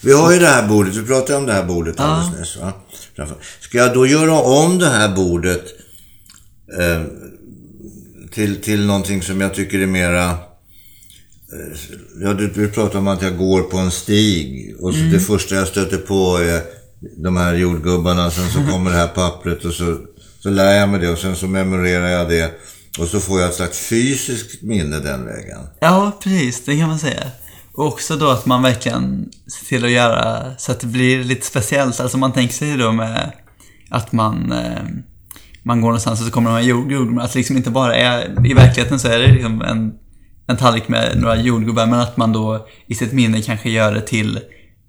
[0.00, 2.66] vi har ju det här bordet, vi pratade om det här bordet alldeles ja.
[3.16, 3.30] nyss.
[3.30, 3.36] Va?
[3.60, 5.64] Ska jag då göra om det här bordet
[6.80, 7.02] eh,
[8.30, 10.38] till, till någonting som jag tycker är mera
[11.52, 11.78] Eh,
[12.20, 15.12] ja, du, du pratar om att jag går på en stig och mm.
[15.12, 16.62] det första jag stöter på är
[17.16, 18.30] de här jordgubbarna.
[18.30, 19.96] Sen så kommer det här pappret och så,
[20.40, 22.54] så lär jag mig det och sen så memorerar jag det.
[22.98, 25.58] Och så får jag ett slags fysiskt minne den vägen.
[25.80, 26.64] Ja, precis.
[26.64, 27.22] Det kan man säga.
[27.74, 31.46] Och också då att man verkligen ser till att göra så att det blir lite
[31.46, 32.00] speciellt.
[32.00, 33.32] Alltså man tänker sig då med
[33.90, 34.82] att man, eh,
[35.62, 37.22] man går någonstans och så kommer de här jordgubbarna.
[37.22, 39.92] Att det liksom inte bara är, i verkligheten så är det liksom en
[40.48, 44.00] en tallrik med några jordgubbar, men att man då i sitt minne kanske gör det
[44.00, 44.40] till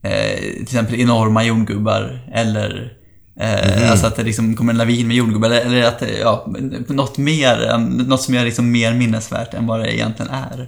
[0.02, 2.94] eh, till exempel enorma jordgubbar eller
[3.40, 3.92] eh, mm.
[3.92, 6.48] Alltså att det liksom kommer en lavin med jordgubbar eller, eller att ja,
[6.88, 10.68] något mer, något som är liksom mer minnesvärt än vad det egentligen är.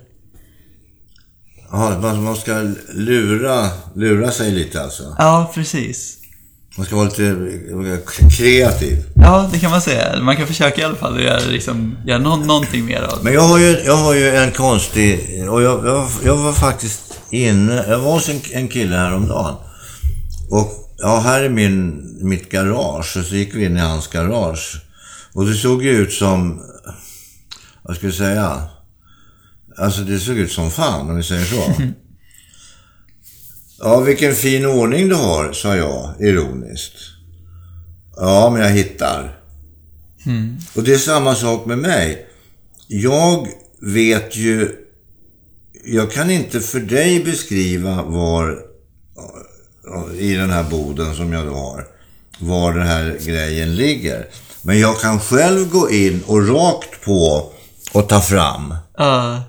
[1.71, 5.15] Ja, man ska lura, lura sig lite alltså?
[5.17, 6.17] Ja, precis.
[6.77, 7.35] Man ska vara lite
[8.37, 9.03] kreativ.
[9.15, 10.21] Ja, det kan man säga.
[10.21, 13.23] Man kan försöka i alla fall att göra, liksom, göra någon, någonting mer av det.
[13.23, 15.19] Men jag har ju, jag har ju en konstig...
[15.49, 17.85] Och jag, jag, jag var faktiskt inne...
[17.87, 19.55] Jag var hos en, en kille häromdagen.
[20.49, 23.17] Och ja, här är min, mitt garage.
[23.17, 24.81] Och så gick vi in i hans garage.
[25.33, 26.61] Och det såg ju ut som...
[27.83, 28.63] Vad ska jag säga?
[29.77, 31.73] Alltså det såg ut som fan, om vi säger så.
[33.83, 36.93] Ja, vilken fin ordning du har, sa jag ironiskt.
[38.15, 39.39] Ja, men jag hittar.
[40.25, 40.57] Mm.
[40.75, 42.25] Och det är samma sak med mig.
[42.87, 43.47] Jag
[43.81, 44.75] vet ju...
[45.83, 48.59] Jag kan inte för dig beskriva var
[50.17, 51.87] i den här boden som jag då har,
[52.39, 54.27] var den här grejen ligger.
[54.61, 57.51] Men jag kan själv gå in och rakt på
[57.93, 59.39] och ta fram uh.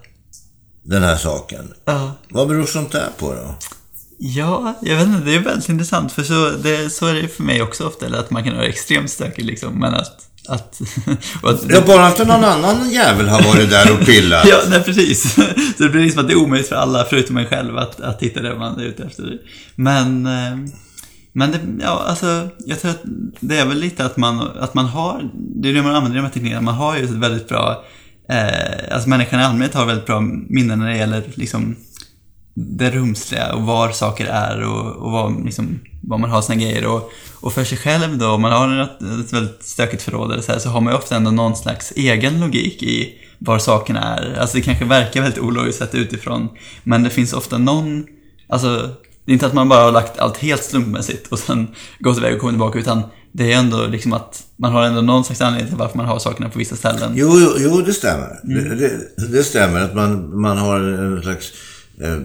[0.82, 1.72] den här saken.
[1.88, 2.10] Uh.
[2.28, 3.54] Vad beror sånt där på då?
[4.18, 7.42] Ja, jag vet inte, det är väldigt intressant för så, det, så är det för
[7.42, 10.28] mig också ofta, eller att man kan vara extremt stökig liksom, men att...
[10.48, 10.80] att,
[11.42, 14.46] att ja, bara inte någon annan jävel har varit där och pillat.
[14.48, 15.34] ja, nej precis.
[15.76, 18.22] Så det blir liksom att det är omöjligt för alla, förutom en själv, att, att
[18.22, 19.38] hitta det man är ute efter.
[19.74, 20.26] Men...
[20.26, 20.56] Eh,
[21.34, 23.02] men det, ja, alltså, jag tror att
[23.40, 26.20] det är väl lite att man, att man har, det är det man använder i
[26.20, 27.84] de här teknikerna, man har ju ett väldigt bra,
[28.28, 31.76] eh, alltså människan i allmänhet har väldigt bra minnen när det gäller liksom
[32.54, 36.86] det rumsliga och var saker är och, och var, liksom, var man har sina grejer.
[36.86, 38.82] Och, och för sig själv då, om man har
[39.20, 41.92] ett väldigt stökigt förråd eller så, här, så har man ju ofta ändå någon slags
[41.96, 44.38] egen logik i var sakerna är.
[44.40, 46.48] Alltså det kanske verkar väldigt ologiskt sett utifrån,
[46.82, 48.06] men det finns ofta någon,
[48.48, 48.90] alltså
[49.24, 52.34] det är inte att man bara har lagt allt helt slumpmässigt och sen gått iväg
[52.34, 55.68] och kommit tillbaka, utan det är ändå liksom att man har ändå någon slags anledning
[55.68, 57.12] till varför man har sakerna på vissa ställen.
[57.14, 58.40] Jo, jo, jo det stämmer.
[58.44, 58.68] Mm.
[58.68, 58.74] Det,
[59.16, 61.52] det, det, stämmer att man, man har en slags
[62.00, 62.18] eh,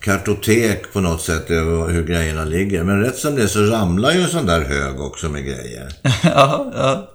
[0.00, 2.84] kartotek på något sätt över hur grejerna ligger.
[2.84, 5.92] Men rätt som det så ramlar ju en sån där hög också med grejer.
[6.22, 7.10] ja, ja.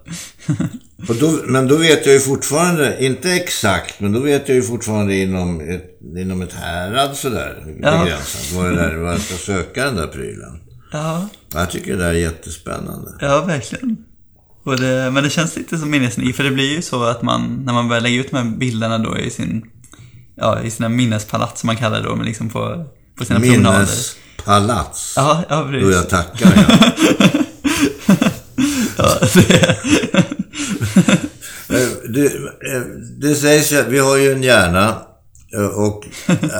[1.07, 4.61] Och då, men då vet jag ju fortfarande, inte exakt, men då vet jag ju
[4.61, 8.03] fortfarande inom ett, inom ett härad sådär ja.
[8.03, 8.51] begränsat.
[8.55, 10.59] Vad det där, var jag ska söka den där prylen.
[10.91, 11.29] Ja.
[11.53, 13.11] Jag tycker det där är jättespännande.
[13.19, 13.97] Ja, verkligen.
[14.77, 17.73] Det, men det känns lite som minnesni, för det blir ju så att man, när
[17.73, 19.63] man börjar lägga ut de här bilderna då i sin,
[20.39, 22.85] ja, i sina minnespalats som man kallar det då, men liksom på,
[23.17, 23.79] på sina promenader.
[23.79, 25.13] Minnespalats.
[25.15, 25.95] Ja, ja precis.
[25.95, 26.63] jag tackar ja.
[28.97, 29.77] Ja, det,
[31.69, 32.81] Eh, Det, eh,
[33.17, 35.01] det sägs ju att vi har ju en hjärna
[35.55, 36.05] eh, och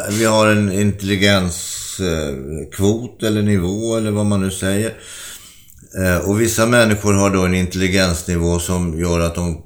[0.09, 4.93] vi har en intelligenskvot eller nivå eller vad man nu säger.
[6.25, 9.61] Och vissa människor har då en intelligensnivå som gör att de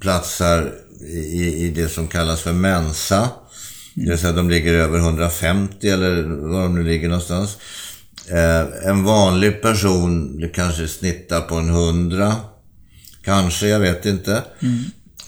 [0.00, 0.72] platsar
[1.10, 3.28] i, i det som kallas för mensa.
[3.94, 7.56] Det vill säga de ligger över 150 eller var de nu ligger någonstans.
[8.28, 12.36] Eh, En vanlig person kanske snittar på en 100.
[13.24, 14.42] Kanske, jag vet inte.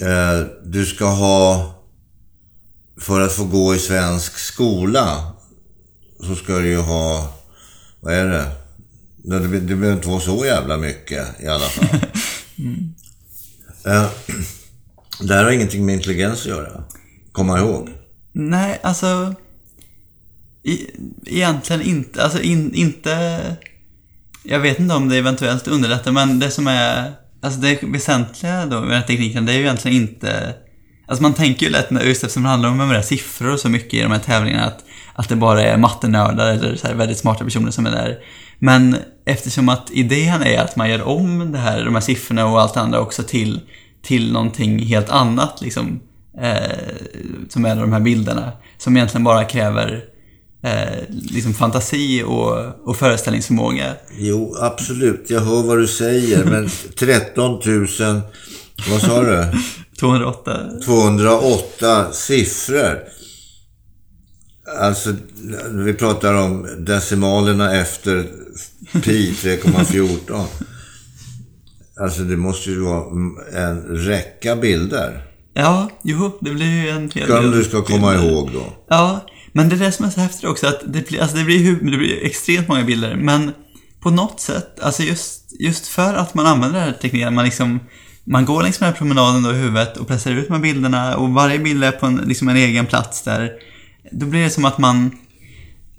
[0.00, 1.74] Eh, Du ska ha,
[3.00, 5.32] för att få gå i svensk skola,
[6.26, 7.34] så ska du ju ha,
[8.00, 8.46] vad är det?
[9.24, 11.98] Det, det behöver inte vara så jävla mycket i alla fall.
[13.86, 14.10] Eh,
[15.20, 16.84] Det här har ingenting med intelligens att göra.
[17.32, 17.88] Komma ihåg
[18.32, 19.34] nej, alltså...
[20.64, 20.76] E
[21.26, 23.42] egentligen inte, alltså in, inte...
[24.44, 27.12] Jag vet inte om det eventuellt underlättar, men det som är...
[27.40, 30.54] Alltså det väsentliga då med den här tekniken, det är ju egentligen inte...
[31.06, 33.60] Alltså man tänker ju lätt, när- just eftersom det handlar om att memorera siffror och
[33.60, 36.94] så mycket i de här tävlingarna, att, att det bara är mattenördar eller så här
[36.94, 38.18] väldigt smarta personer som är där.
[38.58, 42.60] Men eftersom att idén är att man gör om det här, de här siffrorna och
[42.60, 43.60] allt det andra också till,
[44.02, 46.00] till någonting helt annat, liksom,
[46.40, 46.94] eh,
[47.48, 50.04] som är de här bilderna, som egentligen bara kräver
[50.62, 53.94] eh, liksom fantasi och, och föreställningsförmåga.
[54.18, 55.24] Jo, absolut.
[55.30, 56.68] Jag hör vad du säger, men
[56.98, 57.86] 13 000,
[58.90, 59.46] vad sa du?
[60.00, 60.60] 208.
[60.84, 62.98] 208 siffror.
[64.80, 65.14] Alltså,
[65.70, 68.26] vi pratar om decimalerna efter
[69.02, 70.44] pi 3,14.
[72.00, 73.04] Alltså, det måste ju vara
[73.52, 75.31] en räcka bilder.
[75.54, 78.64] Ja, jo, det blir ju en hel Som del du ska komma ihåg då.
[78.88, 79.20] Ja,
[79.52, 81.72] men det är det som är så häftigt också, att det blir, alltså det blir,
[81.72, 83.52] det blir extremt många bilder, men
[84.00, 87.80] på något sätt, alltså just, just för att man använder den här tekniken, man liksom,
[88.24, 90.60] man går längs med den här promenaden då i huvudet och pressar ut de här
[90.60, 93.50] bilderna och varje bild är på en, liksom en egen plats där.
[94.12, 95.18] Då blir det som att man,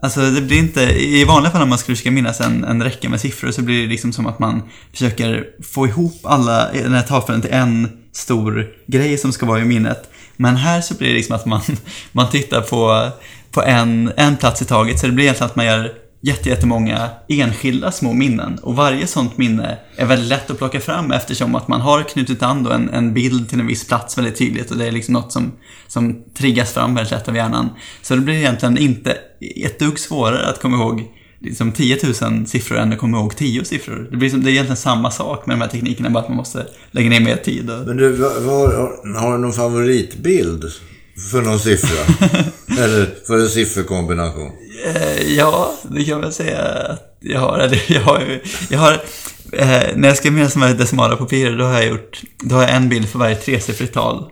[0.04, 3.10] Alltså det blir inte, i vanliga fall om man skulle försöka minnas en, en räcka
[3.10, 4.62] med siffror så blir det liksom som att man
[4.92, 9.66] försöker få ihop alla, den här tafeln till en stor grej som ska vara i
[9.66, 10.10] minnet.
[10.36, 11.62] Men här så blir det liksom att man,
[12.12, 13.10] man tittar på,
[13.52, 15.92] på en, en plats i taget så det blir egentligen att man gör
[16.24, 18.60] jättemånga enskilda små minnen.
[18.62, 22.44] Och varje sånt minne är väldigt lätt att plocka fram eftersom att man har knutit
[22.44, 25.32] an en, en bild till en viss plats väldigt tydligt och det är liksom något
[25.32, 25.52] som,
[25.88, 27.70] som triggas fram väldigt lätt av hjärnan.
[28.02, 29.18] Så det blir egentligen inte
[29.66, 31.04] ett dugg svårare att komma ihåg
[31.40, 34.08] liksom 10 000 siffror än att komma ihåg 10 siffror.
[34.12, 36.38] Det, blir som, det är egentligen samma sak med de här teknikerna, bara att man
[36.38, 37.70] måste lägga ner mer tid.
[37.70, 37.88] Och...
[37.88, 40.64] Men du, vad, har, har du någon favoritbild
[41.32, 42.30] för någon siffra?
[42.80, 44.52] Eller för en sifferkombination?
[44.96, 47.60] Eh, ja, det kan man säga att jag har.
[47.60, 48.94] Eller jag har, ju- jag har
[49.54, 51.26] eh, när jag ska med som här decimala på
[51.58, 54.26] då har jag gjort, då har jag en bild för varje tresiffrigt tal.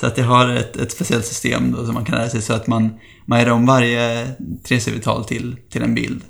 [0.00, 2.52] Så att jag har ett, ett speciellt system då som man kan lära sig så
[2.52, 2.90] att man,
[3.26, 4.28] man gör om varje
[4.68, 6.22] tresiffrigt tal till, till en bild.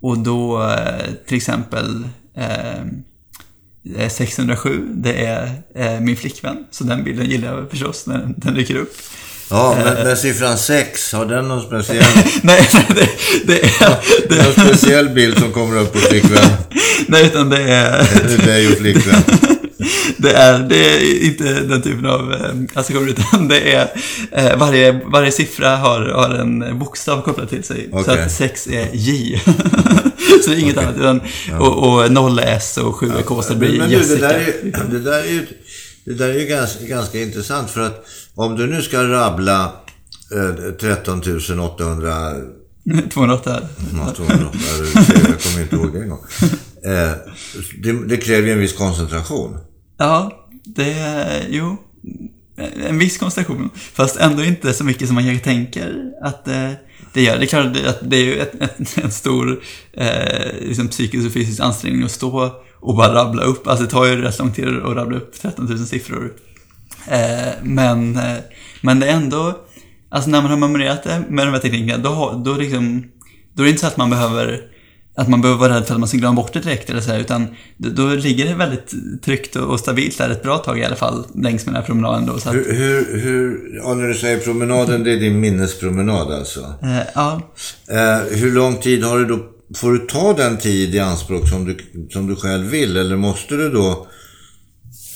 [0.00, 2.80] Och då eh, till exempel eh,
[3.98, 6.64] eh, 607, det är eh, min flickvän.
[6.70, 8.92] Så den bilden gillar jag förstås när den, den dyker upp.
[9.50, 12.04] Ja, men, men siffran 6, har den någon speciell,
[12.42, 13.08] nej, nej, det,
[13.46, 13.98] det är...
[14.28, 16.50] Det, någon speciell bild som kommer upp på flickvän?
[17.08, 18.08] nej, utan det är...
[18.24, 19.22] Eller dig och flickvän?
[20.16, 23.88] Det är, det är inte den typen av eh, associationer, utan det är
[24.32, 27.88] eh, varje, varje siffra har, har en bokstav kopplad till sig.
[27.92, 28.22] Så Okej.
[28.22, 29.40] att 6 är J.
[30.44, 30.96] så det är inget annat.
[30.96, 31.20] Utan,
[31.60, 33.96] och, och 0 är S och 7 är K, så det blir Men, men du,
[33.96, 34.28] det Jessica.
[34.28, 35.46] där är, det där är
[36.06, 39.72] det där är ju ganska, ganska intressant för att om du nu ska rabbla
[40.32, 41.22] eh, 13
[41.60, 42.32] 800
[43.10, 43.68] 208 här.
[44.06, 46.24] Ja, 208, du ser, jag kommer inte ihåg det en gång.
[46.84, 47.12] Eh,
[47.82, 49.58] det, det kräver ju en viss koncentration.
[49.98, 51.76] Ja, det jo,
[52.88, 53.70] en viss koncentration.
[53.74, 56.70] Fast ändå inte så mycket som man kanske tänker att eh,
[57.12, 57.38] det gör.
[57.38, 59.60] Det är klart att det är ju ett, ett, en stor
[59.92, 63.66] eh, liksom psykisk och fysisk ansträngning att stå och bara rabbla upp.
[63.66, 66.32] Alltså det tar ju rätt lång tid att rabbla upp 13 000 siffror.
[67.10, 68.36] Eh, men, eh,
[68.80, 69.58] men det är ändå,
[70.08, 73.04] alltså när man har memorerat det med de här teknikerna, då, då, liksom,
[73.54, 74.60] då är det inte så att man behöver
[75.18, 77.10] att man behöver vara rädd för att man ska glömma bort det direkt eller så
[77.10, 80.84] här, utan då, ligger det väldigt tryggt och, och stabilt där ett bra tag i
[80.84, 82.38] alla fall längs med den här promenaden då.
[82.38, 86.60] Så att, Hur, hur, hur ja, när du säger promenaden, det är din minnespromenad alltså.
[86.82, 87.40] eh, ja,
[87.88, 89.38] Eh, hur lång tid har du då,
[89.76, 91.76] får du ta den tid i anspråk som du,
[92.10, 92.96] som du själv vill?
[92.96, 94.06] Eller måste du då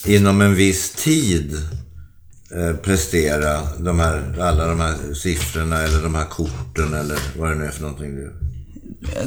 [0.07, 1.55] inom en viss tid
[2.57, 7.55] eh, prestera de här, alla de här siffrorna eller de här korten eller vad det
[7.55, 8.17] nu är för någonting.
[8.17, 8.33] Du.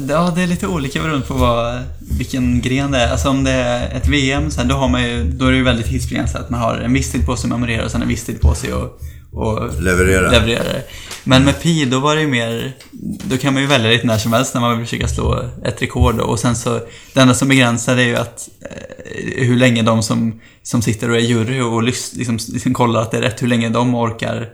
[0.08, 1.82] Ja, det är lite olika beroende på vad,
[2.18, 3.10] vilken gren det är.
[3.10, 5.56] Alltså om det är ett VM, så här, då, har man ju, då är det
[5.56, 6.50] ju väldigt tidsbegränsat.
[6.50, 8.54] Man har en viss tid på sig att memorera och sen en viss tid på
[8.54, 9.00] sig att
[9.34, 10.30] och Leverera.
[10.30, 10.82] leverera det.
[11.24, 12.72] Men med Pi, då var det ju mer...
[13.24, 15.82] Då kan man ju välja lite när som helst när man vill försöka slå ett
[15.82, 16.20] rekord.
[16.20, 16.80] Och sen så,
[17.12, 21.10] det enda som begränsar det är ju att eh, hur länge de som, som sitter
[21.10, 24.48] och är jury och liksom, liksom kollar att det är rätt, hur länge de orkar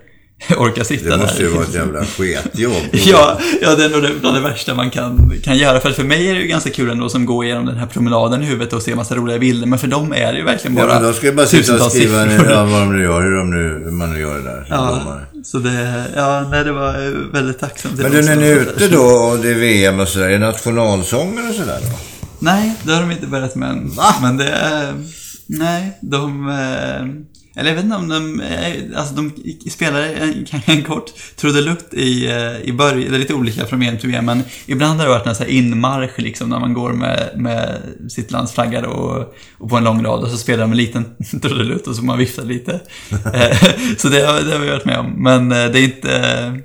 [0.57, 1.11] orkar sitta där.
[1.11, 2.75] Det måste ju vara ett jävla sketjobb.
[2.93, 5.81] ja, ja, det är nog det, bland det värsta man kan, kan göra.
[5.81, 8.43] För, för mig är det ju ganska kul ändå som går igenom den här promenaden
[8.43, 9.67] i huvudet och ser massa roliga bilder.
[9.67, 11.61] Men för dem är det ju verkligen bara Ja, men de ska ju bara sitta
[11.61, 12.65] och tusentals skriva ner siffror.
[12.65, 14.67] vad de nu gör, hur, de nu, hur man nu gör det där.
[14.69, 17.99] Ja, så det, ja, nej, det var eh, väldigt tacksamt.
[17.99, 20.39] Men du, när ni är ute då och det är VM och sådär, är det
[20.39, 21.99] nationalsånger och sådär då?
[22.39, 23.89] Nej, det har de inte börjat med än.
[23.89, 24.15] Va?
[24.23, 24.95] Men det är...
[25.47, 26.51] Nej, de...
[27.57, 28.41] Eller jag vet inte om de...
[28.41, 29.33] eh, Alltså de
[29.71, 33.11] spelar en, kanske en kort trudelutt i, eh, i början.
[33.11, 35.47] Det är lite olika från VM till VM, men ibland har det varit en sån
[35.47, 37.77] här inmarsch liksom när man går med, med
[38.09, 41.05] sitt lands flagga och, och på en lång rad och så spelar de en liten
[41.43, 42.81] trudelutt och så man viftar lite.
[43.35, 43.57] Eh,
[43.99, 45.23] så det, har- det har vi varit med om.
[45.23, 46.59] Men det är inte...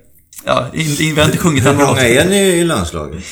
[0.45, 3.24] Ja, in, in, vi har inte sjungit Hur andra många är ni i landslaget?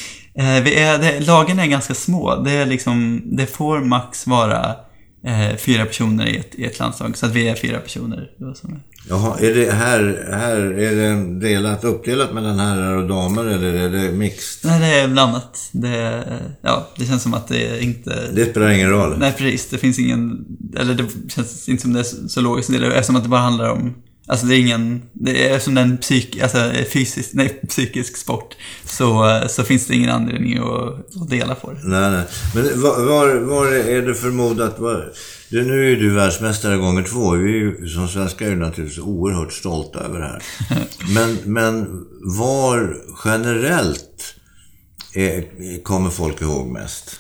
[0.64, 2.36] Vi är, det, lagen är ganska små.
[2.44, 4.76] Det, är liksom, det får max vara
[5.24, 7.18] eh, fyra personer i ett, i ett landslag.
[7.18, 8.30] Så att vi är fyra personer.
[9.10, 13.90] Jaha, är det här, här är det delat, uppdelat mellan herrar och damer eller är
[13.90, 14.72] det mixed?
[14.72, 15.70] Nej, det är blandat.
[15.72, 16.24] Det,
[16.62, 18.32] ja, det känns som att det inte...
[18.32, 19.18] Det spelar ingen roll.
[19.20, 19.70] Nej, precis.
[19.70, 20.46] Det finns ingen...
[20.78, 22.70] Eller det känns inte som det är så logiskt.
[22.70, 23.94] Eftersom att det bara handlar om...
[24.28, 25.02] Alltså det är ingen...
[25.14, 28.56] Det är, eftersom det är en psyk, alltså, fysisk, nej, psykisk sport
[28.86, 31.80] så, så finns det ingen anledning att, att dela på det.
[31.84, 32.24] Nej, nej.
[32.56, 34.80] Men var, var, var är det förmodat?
[34.80, 35.12] Var,
[35.50, 37.32] du, nu är du världsmästare gånger två.
[37.32, 40.44] Vi är ju, som svenskar är ju naturligtvis oerhört stolta över det här.
[41.14, 44.36] Men, men var generellt
[45.14, 47.20] är, kommer folk ihåg mest?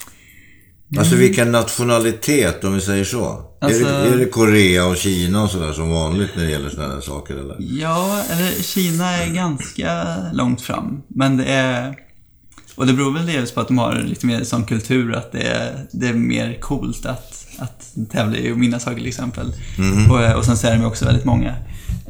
[0.99, 3.25] Alltså vilken nationalitet, om vi säger så.
[3.61, 6.69] är, Alltså- det, är det Korea och Kina och sådär som vanligt när det gäller
[6.69, 7.33] sådana här saker?
[7.33, 7.55] Eller?
[7.59, 11.01] Ja, eller Kina är ganska långt fram.
[11.07, 11.95] Men det är...
[12.75, 15.41] Och det beror väl dels på att de har lite mer sån kultur att det
[15.41, 19.53] är, det är mer coolt att, att tävla i och vinna saker till exempel.
[20.11, 21.55] Och, och sen så är de också väldigt många.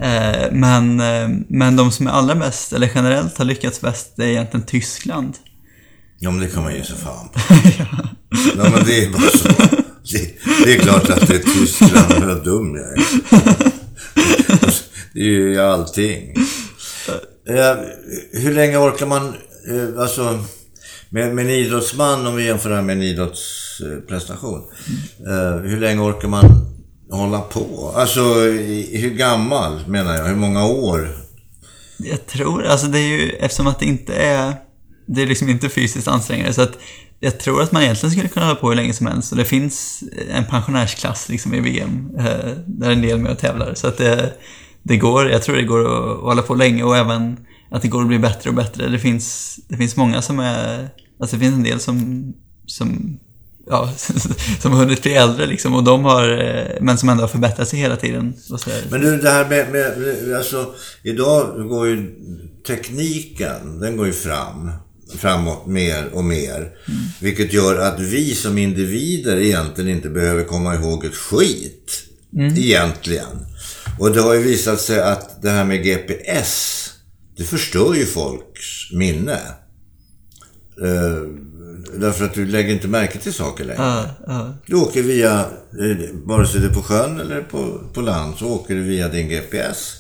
[0.01, 4.23] Eh, men, eh, men de som är allra mest, eller generellt har lyckats bäst, det
[4.23, 5.33] är egentligen Tyskland.
[6.23, 7.39] Ja, men det kan man ge sig fan på.
[8.57, 9.47] ja, men det är bara så.
[10.11, 10.33] Det,
[10.65, 12.25] det är klart att det är Tyskland.
[12.25, 13.03] Vad dum jag är.
[15.13, 16.35] Det är ju allting.
[17.49, 17.75] Eh,
[18.31, 20.39] hur länge orkar man, eh, alltså,
[21.09, 24.61] med, med en idrottsman, om vi jämför det här med en idrottsprestation.
[25.27, 26.45] Eh, hur länge orkar man
[27.11, 27.93] hålla på?
[27.95, 30.25] Alltså, i- hur gammal menar jag?
[30.25, 31.17] Hur många år?
[31.97, 34.53] Jag tror, alltså det är ju, eftersom att det inte är,
[35.05, 36.53] det är liksom inte fysiskt ansträngande.
[36.53, 36.77] Så att
[37.19, 39.31] jag tror att man egentligen skulle kunna hålla på hur länge som helst.
[39.31, 43.73] Och det finns en pensionärsklass liksom i VM eh, där en del med och tävlar.
[43.73, 44.33] Så att det,
[44.83, 47.37] det går, jag tror det går att, att hålla på länge och även
[47.71, 48.89] att det går att bli bättre och bättre.
[48.89, 50.89] Det finns, det finns många som är,
[51.19, 52.33] alltså det finns en del som,
[52.65, 53.19] som
[53.67, 53.91] Ja,
[54.59, 55.73] som har hunnit bli äldre liksom.
[55.73, 58.33] Och de har, eh, men som ändå har förbättrat sig hela tiden.
[58.89, 62.15] Men du, det här med, med, alltså, idag går ju
[62.67, 64.71] tekniken, den går ju fram,
[65.17, 66.71] framåt mer och mer.
[67.21, 72.03] Vilket gör att vi som individer egentligen inte behöver komma ihåg ett skit.
[72.57, 73.45] Egentligen.
[73.99, 76.89] Och det har ju visat sig att det här med GPS,
[77.37, 79.39] det förstör ju folks minne.
[80.81, 81.21] Eh,
[81.99, 83.81] därför att du lägger inte märke till saker längre.
[83.81, 84.53] Ja, ja.
[84.65, 88.47] Du åker via, eh, vare sig det är på sjön eller på, på land, så
[88.47, 89.97] åker du via din GPS.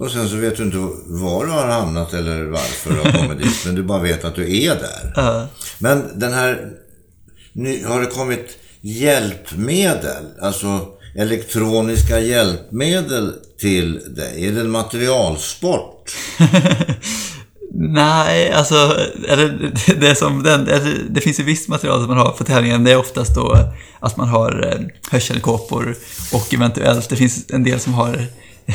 [0.00, 3.38] Och sen så vet du inte var du har hamnat eller varför du har kommit
[3.38, 5.12] dit, men du bara vet att du är där.
[5.16, 5.46] Ja.
[5.78, 6.70] Men den här,
[7.52, 14.46] nu har det kommit hjälpmedel, alltså elektroniska hjälpmedel till dig?
[14.46, 16.10] Är det en materialsport?
[17.74, 18.96] Nej, alltså,
[19.28, 20.68] eller, det, som den,
[21.10, 22.84] det finns ju visst material som man har för tävlingen.
[22.84, 23.56] Det är oftast då
[24.00, 25.96] att man har eh, hörselkåpor
[26.32, 28.26] och eventuellt, det finns en del som har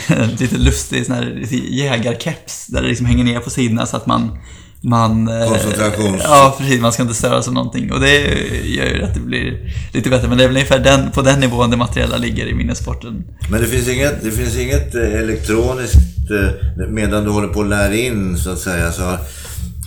[0.40, 4.38] lite lustig sån här jägarkeps där det liksom hänger ner på sidorna så att man
[4.86, 6.82] man, eh, Koncentrations- Ja, precis.
[6.82, 7.92] Man ska inte störas av någonting.
[7.92, 8.18] Och det
[8.64, 10.28] gör ju att det blir lite bättre.
[10.28, 13.24] Men det är väl ungefär den, på den nivån det materiella ligger i minnesporten.
[13.52, 17.68] Men det finns inget, det finns inget eh, elektroniskt eh, medan du håller på att
[17.68, 18.92] lära in så att säga.
[18.92, 19.18] Så,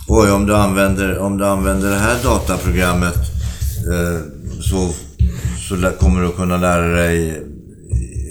[0.07, 3.15] oj, om du använder, om du använder det här dataprogrammet
[4.61, 4.93] så,
[5.69, 7.43] så kommer du att kunna lära dig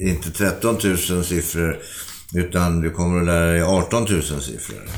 [0.01, 0.77] inte 13
[1.11, 1.79] 000 siffror
[2.35, 4.89] utan du kommer att lära dig 18 000 siffror.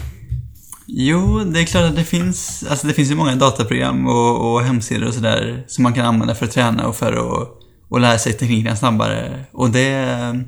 [0.87, 4.63] Jo, det är klart att det finns, alltså det finns ju många dataprogram och, och
[4.63, 8.19] hemsidor och sådär som man kan använda för att träna och för att och lära
[8.19, 9.45] sig tekniken snabbare.
[9.53, 10.45] Och det,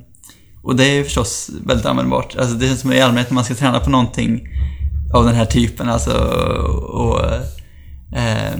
[0.63, 2.37] och det är förstås väldigt användbart.
[2.37, 4.49] Alltså det känns som i allmänhet när man ska träna på någonting
[5.15, 6.11] av den här typen, alltså
[6.93, 7.25] och
[8.19, 8.59] eh,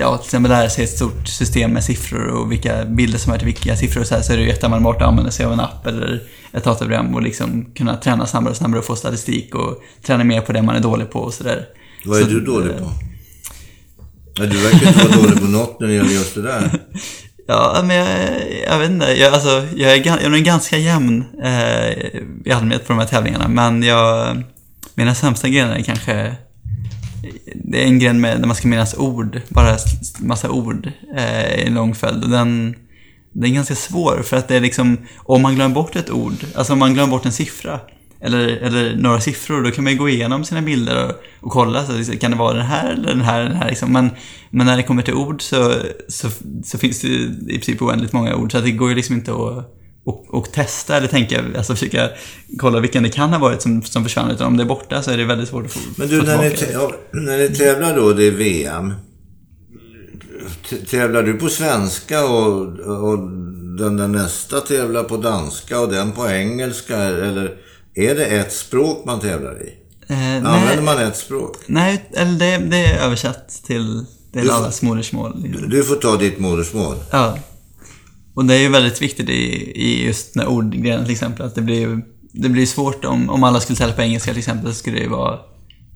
[0.00, 3.38] ja, till exempel lära sig ett stort system med siffror och vilka bilder som är
[3.38, 5.52] till vilka siffror och så här, så är det ju jätteanvändbart att använda sig av
[5.52, 6.22] en app eller
[6.52, 10.40] ett dataprogram och liksom kunna träna snabbare och snabbare och få statistik och träna mer
[10.40, 11.66] på det man är dålig på och sådär.
[12.04, 12.90] Vad är Så, du dålig eh, på?
[14.34, 16.70] Ja, du verkar inte vara dålig på något när det gäller just det där.
[17.46, 18.08] Ja, men jag,
[18.66, 19.06] jag vet inte.
[19.20, 21.90] Jag, alltså, jag, är, jag är ganska jämn eh,
[22.44, 24.36] i allmänhet på de här tävlingarna, men jag...
[24.94, 26.36] Mina sämsta grenar är kanske...
[27.54, 29.76] Det är en gren med, där man ska minnas ord, bara
[30.18, 32.24] massa ord eh, i en lång följd.
[32.24, 32.76] Och den,
[33.32, 34.98] den är ganska svår, för att det är liksom...
[35.16, 37.80] Om man glömmer bort ett ord, alltså om man glömmer bort en siffra,
[38.20, 41.12] eller, eller några siffror, då kan man ju gå igenom sina bilder och,
[41.46, 43.68] och kolla, så liksom, kan det vara den här eller den här eller den här
[43.68, 43.92] liksom.
[43.92, 44.10] men,
[44.50, 45.74] men när det kommer till ord så,
[46.08, 46.28] så,
[46.64, 49.32] så finns det i princip oändligt många ord, så att det går ju liksom inte
[49.32, 52.08] att och, och testa eller tänka, alltså försöka
[52.58, 55.10] kolla vilken det kan ha varit som, som försvann, utan om det är borta så
[55.10, 56.72] är det väldigt svårt att få, Men du, få när ni, tillbaka.
[56.72, 56.72] tä-
[57.12, 58.92] ja, när ni tävlar då, det är VM.
[60.90, 63.18] Tävlar du på svenska och, och
[63.78, 66.96] den där nästa tävlar på danska och den på engelska?
[66.96, 67.54] Eller
[67.94, 69.74] är det ett språk man tävlar i?
[70.08, 71.56] Eh, Använder nej, man ett språk?
[71.66, 75.46] nej, eller det, det är översatt till, till Du- allas modersmål.
[75.68, 76.96] Du får ta ditt modersmål.
[77.10, 77.38] Ja.
[78.40, 81.54] Och det är ju väldigt viktigt i, i just den här ordgrenen till exempel, att
[81.54, 84.78] det blir det blir svårt om, om alla skulle tävla på engelska till exempel, så
[84.78, 85.38] skulle det ju vara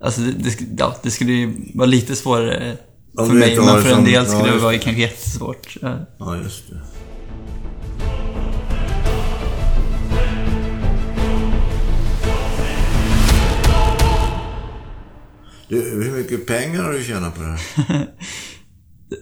[0.01, 2.77] Alltså det, det, ja, det skulle ju vara lite svårare
[3.17, 5.77] för mig, men för en del skulle det vara kanske jättesvårt.
[5.83, 5.99] Ja.
[6.19, 6.81] Ja, just det.
[15.69, 18.07] Du, hur mycket pengar har du tjänat på det här?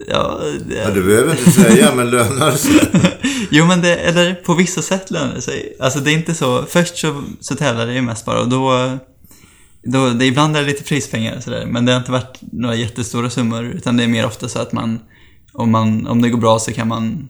[0.07, 2.79] Ja, det, Ja, du behöver inte säga, men lönar det sig?
[3.51, 5.77] Jo, men det, eller på vissa sätt lönar det sig.
[5.79, 8.89] Alltså det är inte så, först så, så tävlar det ju mest bara och då,
[9.83, 12.75] då det, ibland är det lite prispengar och sådär, men det har inte varit några
[12.75, 14.99] jättestora summor, utan det är mer ofta så att man,
[15.53, 17.29] om, man, om det går bra så kan man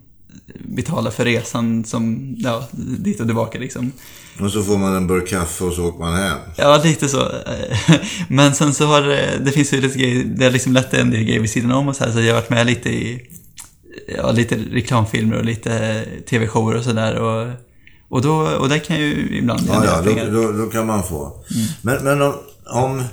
[0.60, 3.92] betala för resan som, ja, dit och tillbaka liksom.
[4.40, 6.38] Och så får man en burk kaffe och så åker man hem.
[6.58, 7.32] Ja, lite så.
[8.28, 9.02] Men sen så har
[9.40, 11.88] det, finns ju lite grejer, det har liksom lett en del grejer vid sidan om
[11.88, 13.22] och så här, så jag har varit med lite i,
[14.18, 17.52] ja, lite reklamfilmer och lite tv-shower och sådär och,
[18.10, 21.44] och då, och det kan ju ibland Ja, ja, då, då, då kan man få.
[21.82, 22.34] Men, men om,
[22.66, 23.04] om,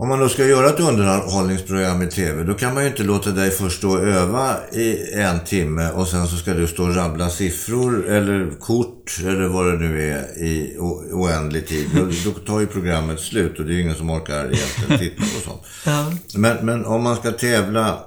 [0.00, 3.30] om man då ska göra ett underhållningsprogram i TV, då kan man ju inte låta
[3.30, 6.96] dig först stå och öva i en timme och sen så ska du stå och
[6.96, 10.76] rabbla siffror eller kort eller vad det nu är i
[11.12, 11.88] oändlig tid.
[11.94, 15.22] Då, då tar ju programmet slut och det är ju ingen som orkar egentligen titta
[15.22, 15.62] på sånt.
[15.86, 16.12] Ja.
[16.34, 17.98] Men, men om man ska tävla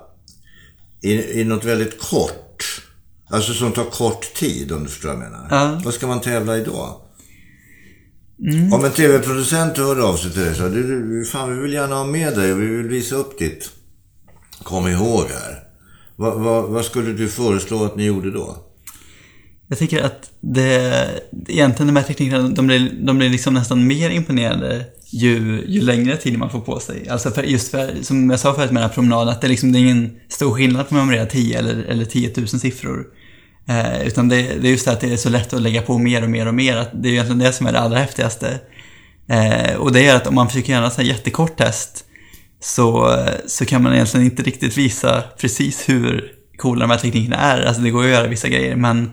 [1.01, 2.81] i, i något väldigt kort,
[3.29, 5.47] alltså som tar kort tid om du förstår vad jag menar.
[5.49, 5.81] Ja.
[5.85, 7.02] Vad ska man tävla i då?
[8.73, 11.95] Om en tv-producent hör av sig till dig så du, du, fan vi vill gärna
[11.95, 13.71] ha med dig vi vill visa upp ditt
[14.63, 15.59] kom ihåg här.
[16.15, 18.57] Vad, vad, vad skulle du föreslå att ni gjorde då?
[19.67, 21.09] Jag tycker att det,
[21.47, 26.17] egentligen de här teknikerna, de blir, de blir liksom nästan mer imponerande ju, ju längre
[26.17, 27.09] tid man får på sig.
[27.09, 29.49] Alltså för, just för, som jag sa förut med den här promenaden, att det, är
[29.49, 33.05] liksom, det är ingen stor skillnad på att memorera 10 eller, eller 10 000 siffror.
[33.67, 35.97] Eh, utan det, det är just det att det är så lätt att lägga på
[35.97, 36.75] mer och mer och mer.
[36.77, 38.59] Att det är egentligen det som är det allra häftigaste.
[39.27, 42.05] Eh, och det är att om man försöker göra ett jättekort test
[42.59, 47.61] så, så kan man egentligen inte riktigt visa precis hur coola de här teknikerna är.
[47.61, 49.11] Alltså det går ju att göra vissa grejer men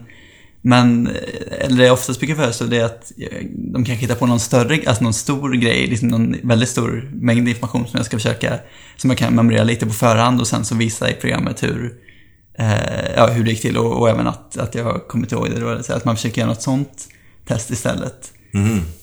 [0.61, 4.15] men, eh, eller det jag oftast brukar föreslå det är att eh, de kanske hittar
[4.15, 8.05] på någon större, alltså någon stor grej, liksom någon väldigt stor mängd information som jag
[8.05, 8.59] ska försöka,
[8.97, 11.91] som jag kan memorera lite på förhand och sen så visa i programmet hur, eh,
[13.15, 15.59] ja, hur det gick till och, och även att, att jag har kommit ihåg det
[15.59, 17.07] då, så att man försöker göra något sånt
[17.47, 18.31] test istället.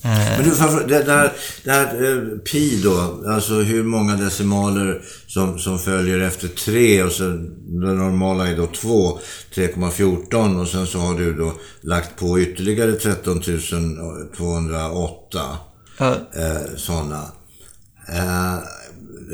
[0.02, 0.50] Men du,
[0.86, 1.32] det, det här,
[1.64, 7.12] det här eh, pi då, alltså hur många decimaler som, som följer efter 3 och
[7.12, 9.18] sen det normala är då 2,
[9.54, 13.40] 3,14 och sen så har du då lagt på ytterligare 13
[14.36, 15.40] 208
[15.98, 17.32] Ja, eh, sådana
[18.08, 18.58] eh,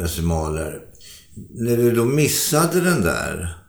[0.02, 0.80] decimaler.
[1.54, 3.63] När du då missade den där eh,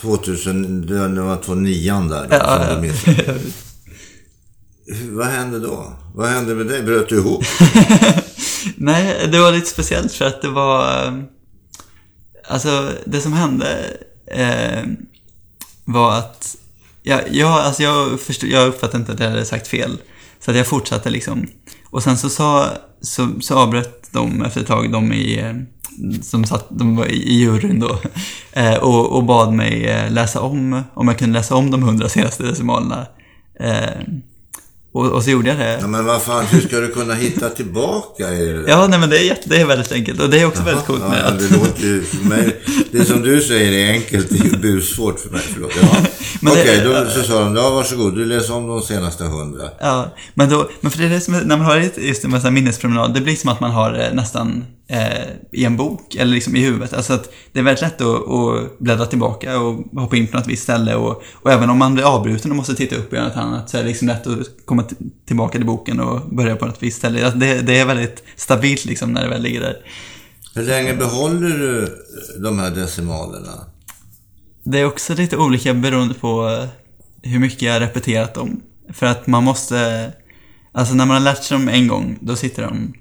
[0.00, 2.92] 2000, det var 29 där då, ja, som ja.
[3.04, 3.12] du.
[3.12, 3.52] Hur-
[5.16, 5.92] Vad hände då?
[6.14, 6.82] Vad hände med dig?
[6.82, 7.44] Bröt du ihop?
[8.76, 11.06] Nej, det var lite speciellt för att det var...
[11.06, 11.14] eh,
[12.48, 13.96] alltså det som hände
[14.26, 14.82] eh,
[15.84, 16.56] var att
[17.02, 19.98] jag, jag, alltså jag, förstod, jag uppfattade inte att jag hade sagt fel.
[20.40, 21.46] Så att jag fortsatte liksom.
[21.90, 25.54] Och sen så, sa, så, så avbröt de efter ett tag, de i, eh,
[26.22, 27.98] som satt, de var i juryn då,
[28.52, 32.08] eh, och, och bad mig eh, läsa om, om jag kunde läsa om de hundra
[32.08, 33.06] senaste decimalerna.
[33.60, 34.02] Eh,
[34.92, 35.78] och, och, så gjorde jag det.
[35.80, 39.10] Ja, men vad fan, hur ska du kunna hitta tillbaka i det Ja, nej men
[39.10, 40.20] det är, jätte, det är väldigt enkelt.
[40.20, 41.38] Och det är också Jaha, väldigt coolt med ja, att...
[41.38, 42.60] Det låter ju för mig...
[42.92, 45.40] Det som du säger är enkelt, det är ju bussvårt för mig.
[45.52, 45.72] Förlåt.
[45.80, 45.88] Ja.
[46.50, 49.70] Okej, okay, då så sa de, ja varsågod, du läser om de senaste hundra.
[49.80, 52.54] Ja, men, då, men för det är det som är, när man har just en
[52.54, 56.60] minnespromenad, det blir som att man har nästan eh, i en bok, eller liksom i
[56.60, 56.92] huvudet.
[56.92, 60.46] Alltså att det är väldigt lätt att, att bläddra tillbaka och hoppa in på något
[60.46, 60.94] visst ställe.
[60.94, 63.70] Och, och även om man blir avbruten och måste titta upp och göra något annat
[63.70, 64.84] så är det liksom lätt att komma
[65.26, 67.24] tillbaka till boken och börja på något visst ställe.
[67.24, 69.76] Alltså det, det är väldigt stabilt liksom när det väl ligger där.
[70.54, 71.98] Hur länge behåller du
[72.38, 73.52] de här decimalerna?
[74.64, 76.66] Det är också lite olika beroende på
[77.22, 78.62] hur mycket jag har repeterat dem.
[78.92, 80.12] För att man måste...
[80.72, 82.94] Alltså när man har lärt sig dem en gång, då sitter de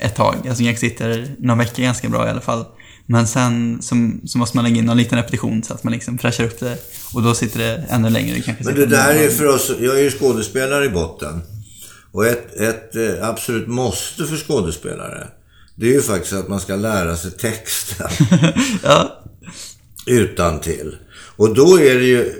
[0.00, 0.48] ett tag.
[0.48, 2.64] Alltså jag sitter några veckor ganska bra i alla fall.
[3.06, 6.18] Men sen så, så, måste man lägga in någon liten repetition så att man liksom
[6.18, 6.76] fräschar upp det.
[7.14, 8.40] Och då sitter det ännu längre.
[8.40, 11.42] Kanske Men det där är för oss, jag är ju skådespelare i botten.
[12.12, 15.28] Och ett, ett eh, absolut måste för skådespelare,
[15.74, 18.08] det är ju faktiskt att man ska lära sig texten.
[18.82, 19.24] ja.
[20.06, 20.96] Utan till.
[21.36, 22.32] Och då är det ju,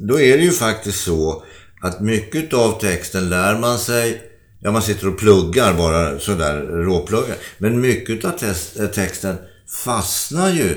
[0.00, 1.44] då är det ju faktiskt så
[1.82, 4.29] att mycket av texten lär man sig
[4.62, 7.36] Ja, man sitter och pluggar bara sådär, råpluggar.
[7.58, 8.32] Men mycket av
[8.78, 9.36] eh, texten
[9.84, 10.76] fastnar ju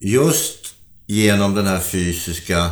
[0.00, 0.58] just
[1.06, 2.70] genom den här fysiska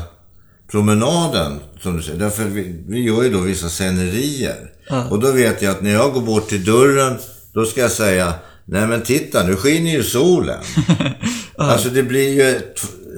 [0.70, 2.18] promenaden, som du säger.
[2.18, 4.70] Därför vi, vi gör ju då vissa scenerier.
[4.90, 5.06] Mm.
[5.08, 7.18] Och då vet jag att när jag går bort till dörren,
[7.52, 8.34] då ska jag säga,
[8.64, 10.60] nej men titta, nu skiner ju solen.
[10.98, 11.12] mm.
[11.56, 12.60] Alltså det blir ju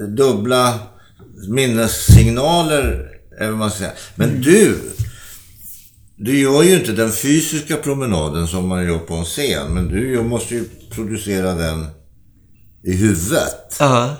[0.07, 0.79] dubbla
[1.47, 3.09] minnessignaler,
[3.39, 3.91] eller vad man ska säga.
[4.15, 4.41] Men mm.
[4.41, 4.77] du,
[6.21, 10.23] du gör ju inte den fysiska promenaden som man gör på en scen, men du
[10.23, 11.85] måste ju producera den
[12.83, 13.77] i huvudet.
[13.79, 14.15] Ja.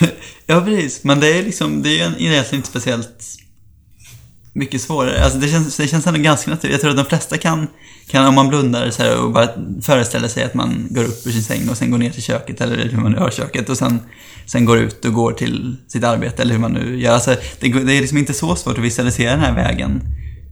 [0.46, 1.04] ja, precis.
[1.04, 3.24] Men det är liksom, det är ju egentligen inte speciellt
[4.52, 5.24] mycket svårare.
[5.24, 6.72] Alltså det känns, det känns ändå ganska naturligt.
[6.72, 7.66] Jag tror att de flesta kan,
[8.06, 9.48] kan om man blundar så här och bara
[9.82, 12.60] föreställer sig att man går upp ur sin säng och sen går ner till köket
[12.60, 14.00] eller hur man nu har köket och sen,
[14.46, 17.12] sen går ut och går till sitt arbete eller hur man nu gör.
[17.12, 20.02] Alltså det, det är liksom inte så svårt att visualisera den här vägen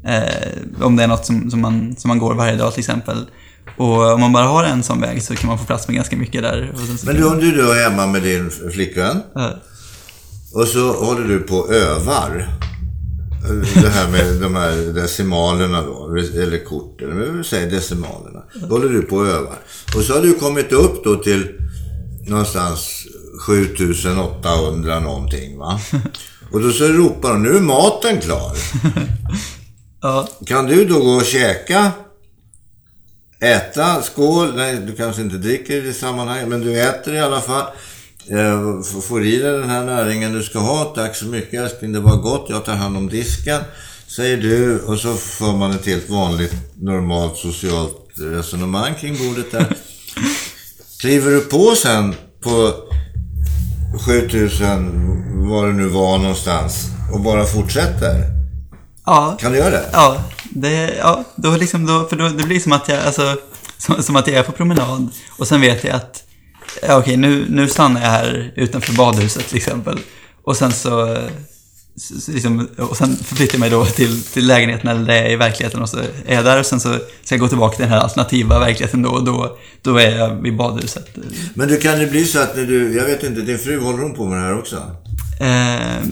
[0.08, 3.26] Eh, om det är något som, som, man, som man går varje dag till exempel.
[3.76, 6.16] Och om man bara har en sån väg så kan man få plats med ganska
[6.16, 6.74] mycket där.
[7.04, 9.50] Men du, om du då är hemma med din flickvän ja.
[10.54, 12.48] och så håller du på och övar.
[13.74, 18.42] Det här med de här decimalerna då, eller kort, eller vi säger decimalerna.
[18.54, 19.58] Då håller du på och övar.
[19.96, 21.48] Och så har du kommit upp då till
[22.26, 23.06] någonstans
[23.46, 25.80] 7800 någonting va.
[26.52, 28.52] Och då så ropar de, nu är maten klar.
[30.00, 30.28] Ja.
[30.46, 31.92] Kan du då gå och käka?
[33.40, 37.40] Äta, skål, nej du kanske inte dricker i det sammanhanget, men du äter i alla
[37.40, 37.66] fall.
[38.30, 40.84] Eh, får i dig den här näringen du ska ha.
[40.84, 42.46] Tack så mycket älskling, det var gott.
[42.48, 43.60] Jag tar hand om disken.
[44.06, 49.76] Säger du och så får man ett helt vanligt normalt socialt resonemang kring bordet där.
[51.00, 52.74] Kliver du på sen på
[54.06, 58.37] 7000, var det nu var någonstans, och bara fortsätter.
[59.08, 59.36] Ja.
[59.40, 59.84] Kan du göra det?
[59.92, 63.36] Ja, det, ja då liksom, då, för då, det blir som att jag, alltså,
[63.78, 66.22] som, som, att jag är på promenad och sen vet jag att,
[66.88, 69.98] ja, okej, nu, nu stannar jag här utanför badhuset till exempel.
[70.44, 71.18] Och sen så,
[71.96, 75.36] så liksom, och sen förflyttar jag mig då till, till lägenheten eller det är i
[75.36, 77.92] verkligheten och så är jag där och sen så ska jag gå tillbaka till den
[77.92, 81.08] här alternativa verkligheten då och då, då är jag vid badhuset.
[81.54, 84.02] Men det kan det bli så att när du, jag vet inte, din fru håller
[84.02, 84.76] hon på med det här också?
[85.40, 86.02] Eh,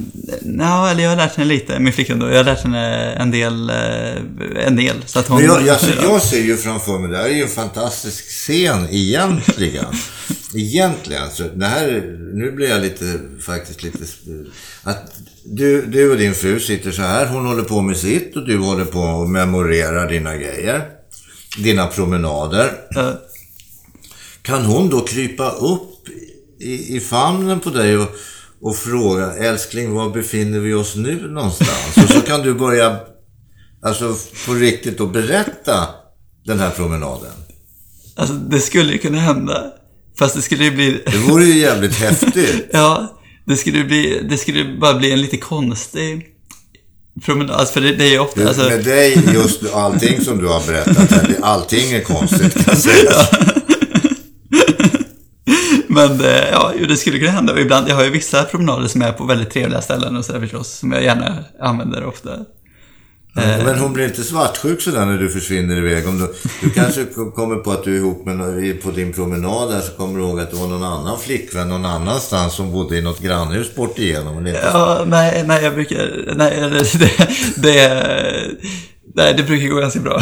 [0.58, 2.28] ja, eller jag har lärt henne lite, min flickvän då.
[2.28, 3.70] Jag har lärt henne en del.
[3.70, 7.16] Eh, en del så att hon, Men jag, alltså, jag ser ju framför mig, det
[7.16, 9.86] här är ju en fantastisk scen egentligen.
[10.54, 11.30] egentligen.
[11.30, 13.98] Så det här, nu blir jag lite, faktiskt lite...
[14.82, 15.12] Att
[15.44, 18.58] du, du och din fru sitter så här, hon håller på med sitt och du
[18.58, 20.82] håller på och memorerar dina grejer.
[21.58, 22.72] Dina promenader.
[22.96, 23.12] Uh.
[24.42, 26.08] Kan hon då krypa upp
[26.60, 28.16] i, i famnen på dig och
[28.60, 31.96] och fråga älskling, var befinner vi oss nu någonstans?
[31.96, 32.96] Och så kan du börja,
[33.82, 35.88] alltså på riktigt då berätta
[36.44, 37.32] den här promenaden.
[38.16, 39.72] Alltså det skulle ju kunna hända.
[40.18, 41.02] Fast det skulle ju bli...
[41.06, 42.68] Det vore ju jävligt häftigt.
[42.72, 46.26] ja, det skulle bli, det skulle bara bli en lite konstig
[47.24, 47.56] promenad.
[47.56, 48.40] Alltså för det, det är ju ofta...
[48.40, 48.62] Du, alltså...
[48.62, 53.12] Med dig, just allting som du har berättat här, allting är konstigt kan jag säga.
[55.96, 57.52] Men eh, ja, det skulle kunna hända.
[57.52, 60.40] Och ibland, jag har ju vissa promenader som är på väldigt trevliga ställen och sådär
[60.40, 62.30] förstås, som jag gärna använder ofta.
[63.34, 66.08] Men hon blir inte svartsjuk sådär när du försvinner iväg.
[66.08, 69.80] Om du, du kanske kommer på att du är ihop med på din promenad där
[69.80, 73.02] så kommer du ihåg att det var någon annan flickvän någon annanstans som bodde i
[73.02, 74.46] något grannhus bort igenom.
[74.46, 76.60] Ja, nej, nej, jag brukar, nej,
[76.98, 77.10] det,
[77.56, 78.02] det,
[79.14, 80.20] nej, det brukar gå ganska bra.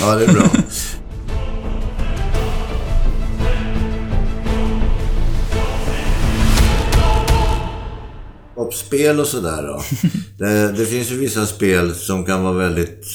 [0.00, 0.42] Ja, det är bra.
[8.66, 9.82] Och spel och sådär.
[10.38, 13.06] Det, det finns ju vissa spel som kan vara väldigt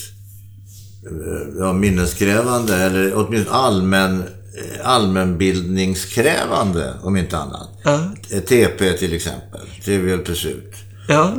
[1.06, 7.70] eh, ja, minneskrävande eller åtminstone allmän, eh, allmänbildningskrävande om inte annat.
[7.84, 8.00] Ja,
[8.32, 10.74] Eh, TP till exempel, Trivial Pursuit.
[11.08, 11.34] ja,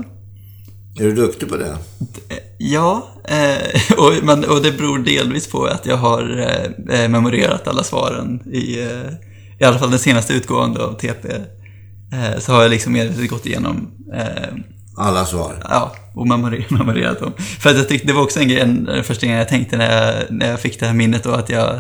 [1.00, 1.76] Är du duktig på det?
[2.58, 3.58] ja eh,
[3.98, 6.50] och, men, och det beror delvis på att jag har
[6.90, 9.12] eh, memorerat alla svaren i, eh,
[9.58, 11.28] i alla fall den senaste utgående av TP.
[12.12, 14.48] Eh, så har jag liksom medvetet gått igenom eh,
[14.96, 15.54] Alla svar.
[15.68, 16.26] Ja, och
[16.70, 17.32] memorerat dem.
[17.60, 19.76] För att jag tyckte, det var också en grej, en, den första gången jag tänkte
[19.76, 21.78] när jag, när jag fick det här minnet då, att jag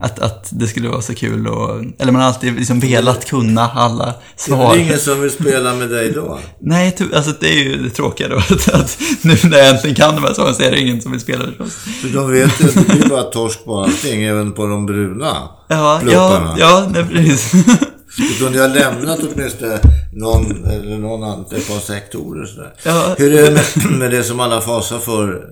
[0.00, 3.70] att, att det skulle vara så kul och, eller man har alltid liksom velat kunna
[3.70, 4.74] alla Det svar.
[4.74, 6.38] är ingen som vill spela med dig då?
[6.60, 10.14] Nej, alltså det är ju det tråkiga då, att, att nu när jag äntligen kan
[10.14, 11.74] de här svaren så är det ingen som vill spela förstås.
[11.74, 15.26] För de vet ju att det blir bara torsk på allting, även på de bruna
[15.26, 16.56] Ja, ja, plupparna.
[16.58, 17.52] ja, nej, precis.
[18.16, 19.80] Du kunde ha lämnat åtminstone
[20.12, 22.72] någon, eller någon ett par sektorer sådär.
[22.84, 23.14] Ja.
[23.18, 25.48] Hur är det med, med det som alla fasar för,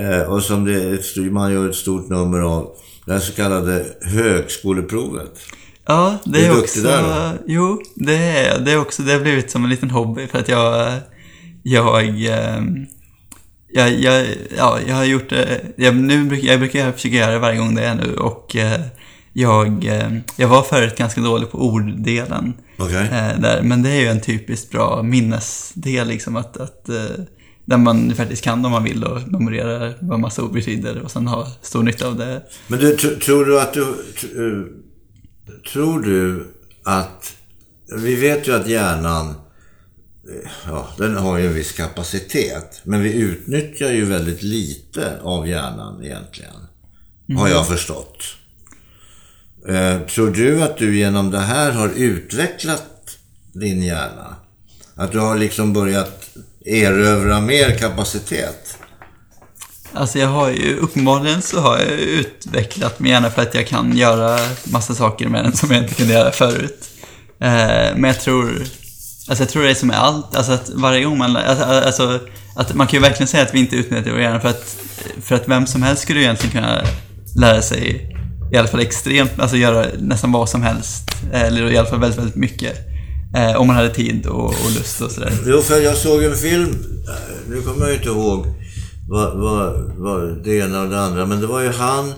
[0.00, 2.68] eh, och som det man gör ett stort nummer av,
[3.06, 5.32] det här så kallade högskoleprovet.
[5.86, 6.80] Ja, det är är också...
[6.80, 7.38] där?
[7.46, 8.60] Jo, det är.
[8.60, 10.92] Det är också, det har blivit som en liten hobby för att jag...
[11.62, 12.26] Jag...
[12.26, 12.86] ehm,
[13.74, 14.26] Jag, jag,
[14.56, 15.60] ja, jag har gjort det...
[15.76, 18.80] Jag, nu brukar, jag brukar försöka göra det varje gång det är nu och eh,
[19.32, 19.84] jag...
[19.84, 22.54] eh, Jag var förut ganska dålig på orddelen.
[22.78, 22.96] Okej.
[23.04, 26.56] eh, där, men det är ju en typiskt bra minnesdel liksom att...
[26.56, 27.04] att eh,
[27.64, 31.26] där man faktiskt kan om man vill och memorerar vad massa ord betyder och sen
[31.26, 32.42] ha stor nytta av det.
[32.68, 33.84] Men du, tr- tror du att du...
[34.16, 34.66] tr-
[35.72, 36.46] Tror du
[36.84, 37.36] att...
[38.02, 39.34] Vi vet ju att hjärnan...
[40.66, 42.80] Ja, den har ju en viss kapacitet.
[42.84, 46.54] Men vi utnyttjar ju väldigt lite av hjärnan egentligen.
[47.36, 48.24] Har jag förstått.
[49.68, 52.86] Eh, tror du att du genom det här har utvecklat
[53.52, 54.36] din hjärna?
[54.94, 56.28] Att du har liksom börjat
[56.66, 58.76] erövra mer kapacitet?
[59.92, 63.96] Alltså jag har ju, uppenbarligen så har jag utvecklat min hjärna för att jag kan
[63.96, 66.90] göra massa saker med den som jag inte kunde göra förut.
[67.40, 68.50] Eh, men jag tror,
[69.28, 71.64] alltså jag tror det är som är allt, alltså att varje gång man, lär- alltså,
[71.64, 72.20] alltså
[72.56, 74.76] att man kan ju verkligen säga att vi inte utnyttjar vår hjärna för att,
[75.22, 76.82] för att vem som helst skulle ju egentligen kunna
[77.36, 78.08] lära sig
[78.52, 81.10] i alla fall extremt, alltså göra nästan vad som helst.
[81.32, 82.76] Eller i alla fall väldigt, väldigt mycket.
[83.36, 85.32] Eh, om man hade tid och, och lust och sådär.
[85.46, 86.78] Jo, för jag såg en film,
[87.48, 88.46] nu kommer jag ju inte ihåg
[89.08, 92.12] vad, vad, vad det ena och det andra, men det var ju han,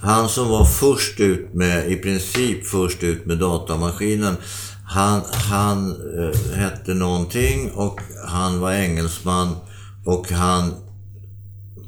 [0.00, 4.36] han som var först ut med, i princip först ut med datamaskinen.
[4.84, 9.56] Han, han eh, hette någonting och han var engelsman
[10.04, 10.74] och han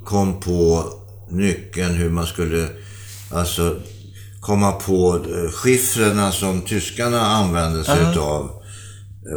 [0.04, 0.84] kom på
[1.30, 2.68] nyckeln hur man skulle,
[3.30, 3.76] alltså
[4.40, 8.50] komma på eh, chiffrerna som tyskarna använde sig utav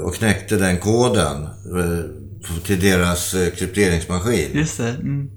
[0.04, 2.06] och knäckte den koden eh,
[2.66, 4.50] till deras eh, krypteringsmaskin.
[4.54, 4.90] Just det.
[4.90, 5.30] Mm.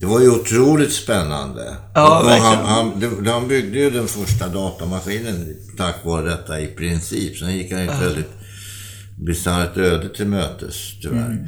[0.00, 1.76] Det var ju otroligt spännande.
[1.94, 7.36] Ja, och han, han, han byggde ju den första datamaskinen tack vare detta i princip.
[7.36, 8.30] Sen gick han ett väldigt
[9.18, 11.26] bisarrt öde till mötes, tyvärr.
[11.26, 11.46] Mm.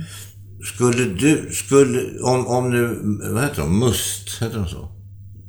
[0.75, 3.01] Skulle du, skulle, om, om nu,
[3.33, 4.96] vad heter de, MUST, heter de så?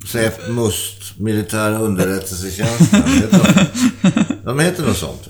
[0.08, 3.70] SÄP, MUST, Militära underrättelsetjänsten, heter
[4.02, 4.24] de?
[4.44, 5.28] De heter något sånt.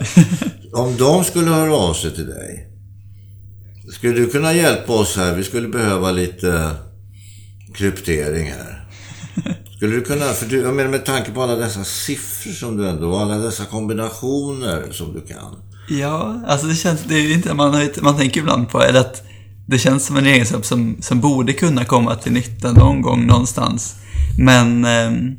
[0.74, 2.68] Om de skulle höra av sig till dig,
[3.94, 5.36] skulle du kunna hjälpa oss här?
[5.36, 6.72] Vi skulle behöva lite
[7.74, 8.88] kryptering här.
[9.76, 12.90] Skulle du kunna, för du, jag menar med tanke på alla dessa siffror som du
[12.90, 15.56] ändå, och alla dessa kombinationer som du kan.
[15.90, 19.00] Ja, alltså det känns, det är ju inte, man, har man tänker ibland på eller
[19.00, 19.24] att
[19.66, 23.96] det känns som en egenskap som, som borde kunna komma till nytta någon gång någonstans.
[24.38, 25.36] Men, ehm,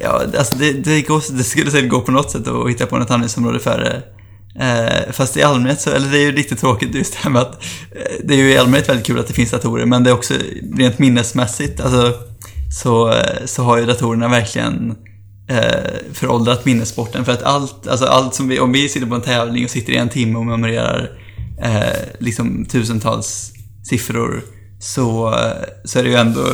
[0.00, 2.98] ja, alltså det, det, går, det skulle säkert gå på något sätt att hitta på
[2.98, 4.02] något användningsområde för det.
[4.54, 7.42] Eh, fast i allmänhet så, eller det är ju lite tråkigt just det här med
[7.42, 10.10] att eh, det är ju i allmänhet väldigt kul att det finns datorer, men det
[10.10, 10.34] är också
[10.76, 12.12] rent minnesmässigt, alltså
[12.82, 14.94] så, eh, så har ju datorerna verkligen
[15.48, 17.24] eh, föråldrat minnessporten.
[17.24, 19.92] För att allt, alltså allt som vi, om vi sitter på en tävling och sitter
[19.92, 21.10] i en timme och memorerar
[21.62, 23.52] eh, liksom tusentals
[23.84, 24.42] siffror
[24.80, 26.46] så, eh, så är det ju ändå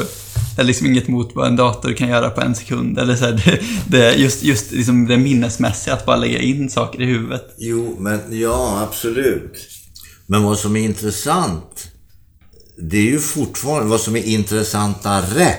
[0.59, 2.99] ställer liksom inget mot vad en dator kan göra på en sekund.
[2.99, 7.01] Eller så här, det, det, just just liksom det minnesmässiga, att bara lägga in saker
[7.01, 7.55] i huvudet.
[7.59, 9.69] Jo, men ja, absolut.
[10.27, 11.89] Men vad som är intressant,
[12.79, 15.55] det är ju fortfarande vad som är intressantare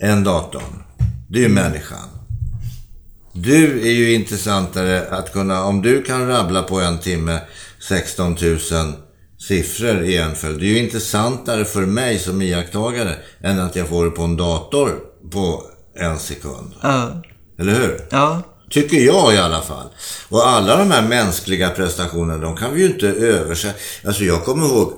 [0.00, 0.82] än datorn.
[1.28, 2.08] Det är ju människan.
[3.32, 7.40] Du är ju intressantare att kunna, om du kan rabbla på en timme
[7.88, 8.58] 16 000
[9.48, 10.60] siffror i en följd.
[10.60, 14.36] Det är ju intressantare för mig som iakttagare än att jag får det på en
[14.36, 14.98] dator
[15.30, 15.62] på
[15.96, 16.72] en sekund.
[16.82, 17.22] Ja.
[17.58, 18.06] Eller hur?
[18.10, 18.42] Ja.
[18.70, 19.86] Tycker jag i alla fall.
[20.28, 23.78] Och alla de här mänskliga prestationerna, de kan vi ju inte översätta.
[24.06, 24.92] Alltså jag kommer ihåg,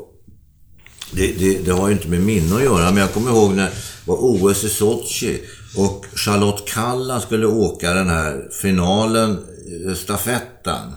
[1.13, 3.65] det, det, det har ju inte med minne att göra, men jag kommer ihåg när
[3.65, 3.73] det
[4.05, 5.41] var OS i Sochi
[5.77, 9.39] och Charlotte Kalla skulle åka den här finalen,
[9.87, 10.93] eh, stafetten.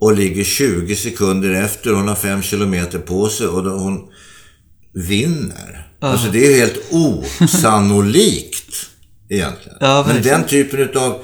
[0.00, 4.00] Och ligger 20 sekunder efter, hon har 5 kilometer på sig och då hon
[5.08, 5.86] vinner.
[6.00, 8.74] Alltså det är helt osannolikt
[9.28, 9.78] egentligen.
[9.80, 11.18] Ja, Men den typen av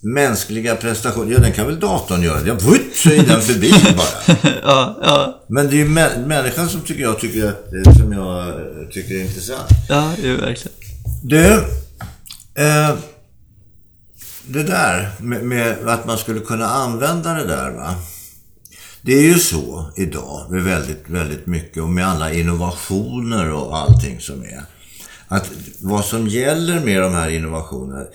[0.00, 2.40] mänskliga prestationer, ja den kan väl datorn göra.
[2.46, 4.36] Ja, vutt så är den förbi bara.
[4.62, 8.48] Ja, ja, Men det är ju mä- människan som tycker jag tycker, att, som jag
[8.48, 9.68] eh, tycker är intressant.
[9.88, 10.76] ja, jo, verkligen.
[11.22, 11.44] Du,
[12.62, 12.94] eh,
[14.46, 17.94] det där med, med att man skulle kunna använda det där va.
[19.04, 24.20] Det är ju så idag med väldigt, väldigt mycket och med alla innovationer och allting
[24.20, 24.62] som är.
[25.28, 25.50] Att
[25.80, 28.06] vad som gäller med de här innovationerna,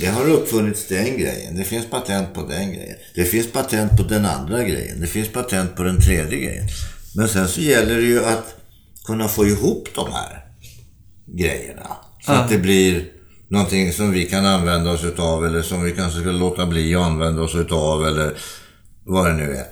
[0.00, 1.56] det har uppfunnits den grejen.
[1.56, 2.96] Det finns patent på den grejen.
[3.14, 5.00] Det finns patent på den andra grejen.
[5.00, 6.68] Det finns patent på den tredje grejen.
[7.16, 8.56] Men sen så gäller det ju att
[9.04, 10.44] kunna få ihop de här
[11.26, 11.86] grejerna.
[12.26, 13.04] Så att det blir
[13.48, 17.02] någonting som vi kan använda oss utav eller som vi kanske ska låta bli att
[17.02, 18.34] använda oss utav eller
[19.04, 19.71] vad det nu är.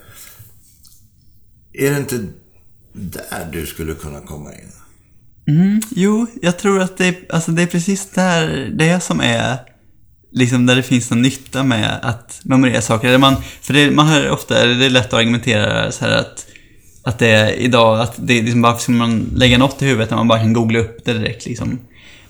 [1.80, 2.26] Är det inte
[2.92, 4.72] där du skulle kunna komma in?
[5.48, 9.58] Mm, jo, jag tror att det är, alltså det är precis där, det som är
[10.32, 13.08] liksom där det finns någon nytta med att memorera saker.
[13.08, 16.12] Eller man, för det, man hör ofta, eller det är lätt att argumentera så här
[16.12, 16.46] att,
[17.02, 20.10] att det är idag, att det är liksom, varför ska man lägga något i huvudet
[20.10, 21.78] när man bara kan googla upp det direkt liksom.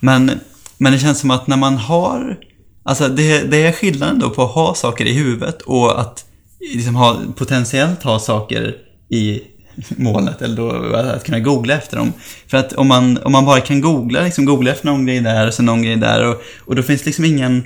[0.00, 0.30] Men,
[0.78, 2.38] men det känns som att när man har,
[2.82, 6.24] alltså det, det är skillnaden då på att ha saker i huvudet och att
[6.74, 8.76] liksom ha, potentiellt ha saker
[9.10, 9.42] i
[9.96, 12.12] molnet eller då att kunna googla efter dem.
[12.46, 15.46] För att om man, om man bara kan googla, liksom googla efter någon grej där
[15.46, 17.62] och så någon grej där och, och då finns liksom ingen,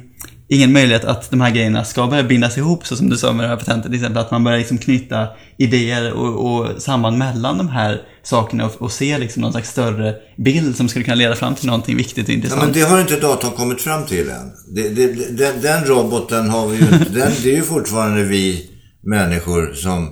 [0.49, 3.45] ingen möjlighet att de här grejerna ska börja bindas ihop så som du sa med
[3.45, 4.23] det här patentet till exempel.
[4.23, 5.27] Att man börjar liksom knyta
[5.59, 10.15] idéer och, och samband mellan de här sakerna och, och se liksom någon slags större
[10.37, 12.63] bild som skulle kunna leda fram till någonting viktigt och Ja, intressant.
[12.63, 14.53] men det har inte datorn kommit fram till än.
[14.75, 16.85] Det, det, den, den roboten har vi ju.
[16.91, 18.71] Den, det är ju fortfarande vi
[19.03, 20.09] människor som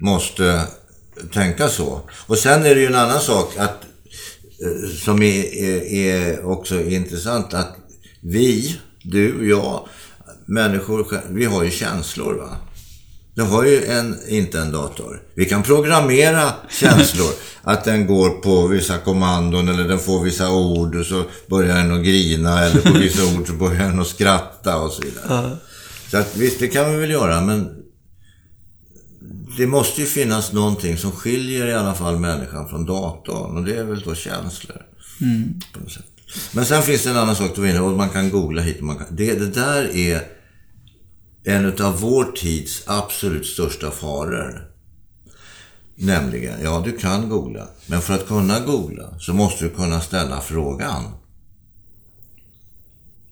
[0.00, 0.62] måste
[1.32, 2.00] tänka så.
[2.26, 3.84] Och sen är det ju en annan sak att,
[4.62, 7.76] eh, som är, är, är också intressant att
[8.20, 9.88] vi, du, jag,
[10.46, 12.56] människor, vi har ju känslor va.
[13.34, 15.22] Det har ju en, inte en dator.
[15.34, 17.30] Vi kan programmera känslor.
[17.62, 21.92] att den går på vissa kommandon eller den får vissa ord och så börjar den
[21.92, 22.64] att grina.
[22.64, 25.56] Eller på vissa ord så börjar den att skratta och så vidare.
[26.10, 27.68] Så att visst, det kan vi väl göra men
[29.56, 33.56] det måste ju finnas någonting som skiljer i alla fall människan från datorn.
[33.56, 34.82] Och det är väl då känslor.
[35.72, 36.04] På något sätt.
[36.52, 38.78] Men sen finns det en annan sak du var inne och man kan googla hit
[38.78, 39.06] och man kan...
[39.10, 40.22] Det, det där är
[41.44, 44.66] en av vår tids absolut största faror.
[45.94, 47.68] Nämligen, ja du kan googla.
[47.86, 51.04] Men för att kunna googla så måste du kunna ställa frågan.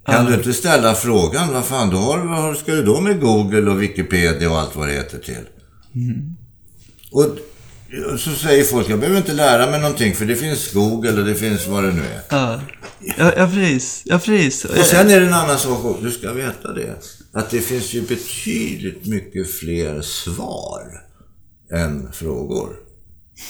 [0.06, 3.70] Kan du inte ställa frågan, vad fan, då har, vad ska du då med Google
[3.70, 5.44] och Wikipedia och allt vad det heter till?
[7.10, 7.38] Och
[8.20, 11.34] så säger folk, jag behöver inte lära mig någonting för det finns Google och det
[11.34, 12.22] finns vad det nu är.
[12.30, 12.60] Ja,
[13.18, 14.02] ja, ja precis.
[14.04, 14.64] Ja, precis.
[14.64, 16.96] Och sen är det en annan sak också, du ska veta det.
[17.32, 21.02] Att det finns ju betydligt mycket fler svar
[21.72, 22.76] än frågor.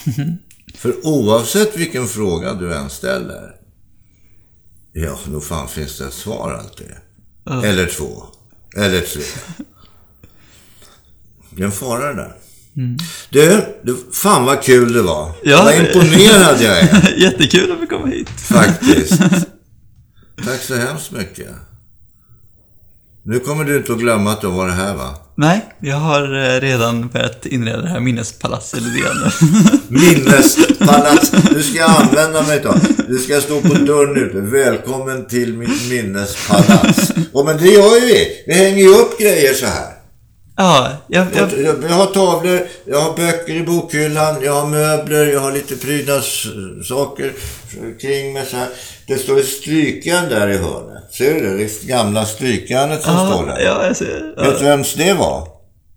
[0.74, 3.54] För oavsett vilken fråga du än ställer,
[4.92, 6.90] ja, nog fan finns det ett svar alltid.
[7.64, 8.22] Eller två.
[8.76, 9.22] Eller tre.
[11.50, 12.34] Det är en fara det där.
[13.30, 15.32] Du, du, fan vad kul det var.
[15.44, 15.62] Ja.
[15.64, 17.14] Vad imponerad jag är.
[17.16, 18.30] Jättekul att vi kom hit.
[18.30, 19.20] Faktiskt.
[20.44, 21.48] Tack så hemskt mycket.
[23.22, 25.14] Nu kommer du inte att glömma att du var här va?
[25.34, 29.30] Nej, jag har eh, redan börjat inreda det här minnespalatset lite grann.
[29.88, 31.32] Minnespalats.
[31.54, 32.80] Nu ska jag använda mig av.
[33.08, 34.40] Du ska stå på dörren ute.
[34.40, 37.12] Välkommen till mitt minnespalats.
[37.32, 38.44] Och men det gör ju vi.
[38.46, 39.97] Vi hänger ju upp grejer så här.
[40.60, 41.50] Ja, jag, jag,
[41.82, 47.32] Jag, har tavlor, jag har böcker i bokhyllan, jag har möbler, jag har lite prydnadssaker
[48.00, 48.68] kring mig så här.
[49.06, 51.14] Det står ett strykjärn där i hörnet.
[51.14, 51.56] Ser du det?
[51.56, 53.64] Det gamla strykjärnet som står ja, där.
[53.64, 54.34] ja, jag ser.
[54.36, 54.42] Ja.
[54.42, 55.48] Vet du vems det var?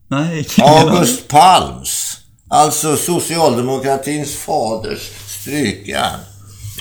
[0.08, 0.48] Nej.
[0.58, 2.18] August Palms.
[2.50, 6.20] Alltså socialdemokratins faders strykjärn.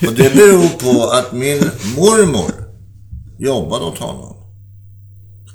[0.07, 2.53] Och det beror på att min mormor
[3.39, 4.39] jobbade åt honom.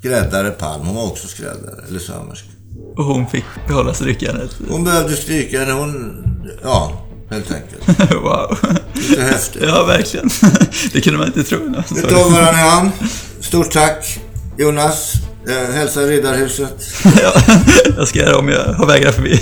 [0.06, 2.48] Skräddare Palm, hon var också skräddare, eller sömmerska.
[2.96, 4.58] Och hon fick behålla strykjärnet.
[4.70, 6.24] Hon behövde strykjärn, hon...
[6.64, 8.12] Ja, helt enkelt.
[8.12, 8.58] wow.
[8.94, 9.64] Lite häftigt.
[9.66, 10.30] Ja, verkligen.
[10.94, 11.60] Det kunde man inte tro.
[11.96, 12.92] Vi tar varandra i hand.
[13.42, 14.20] Stort tack,
[14.58, 15.14] Jonas.
[15.48, 16.88] Eh, hälsa Riddarhuset.
[17.24, 17.34] Ja,
[17.98, 19.42] jag ska göra om jag har vägar förbi.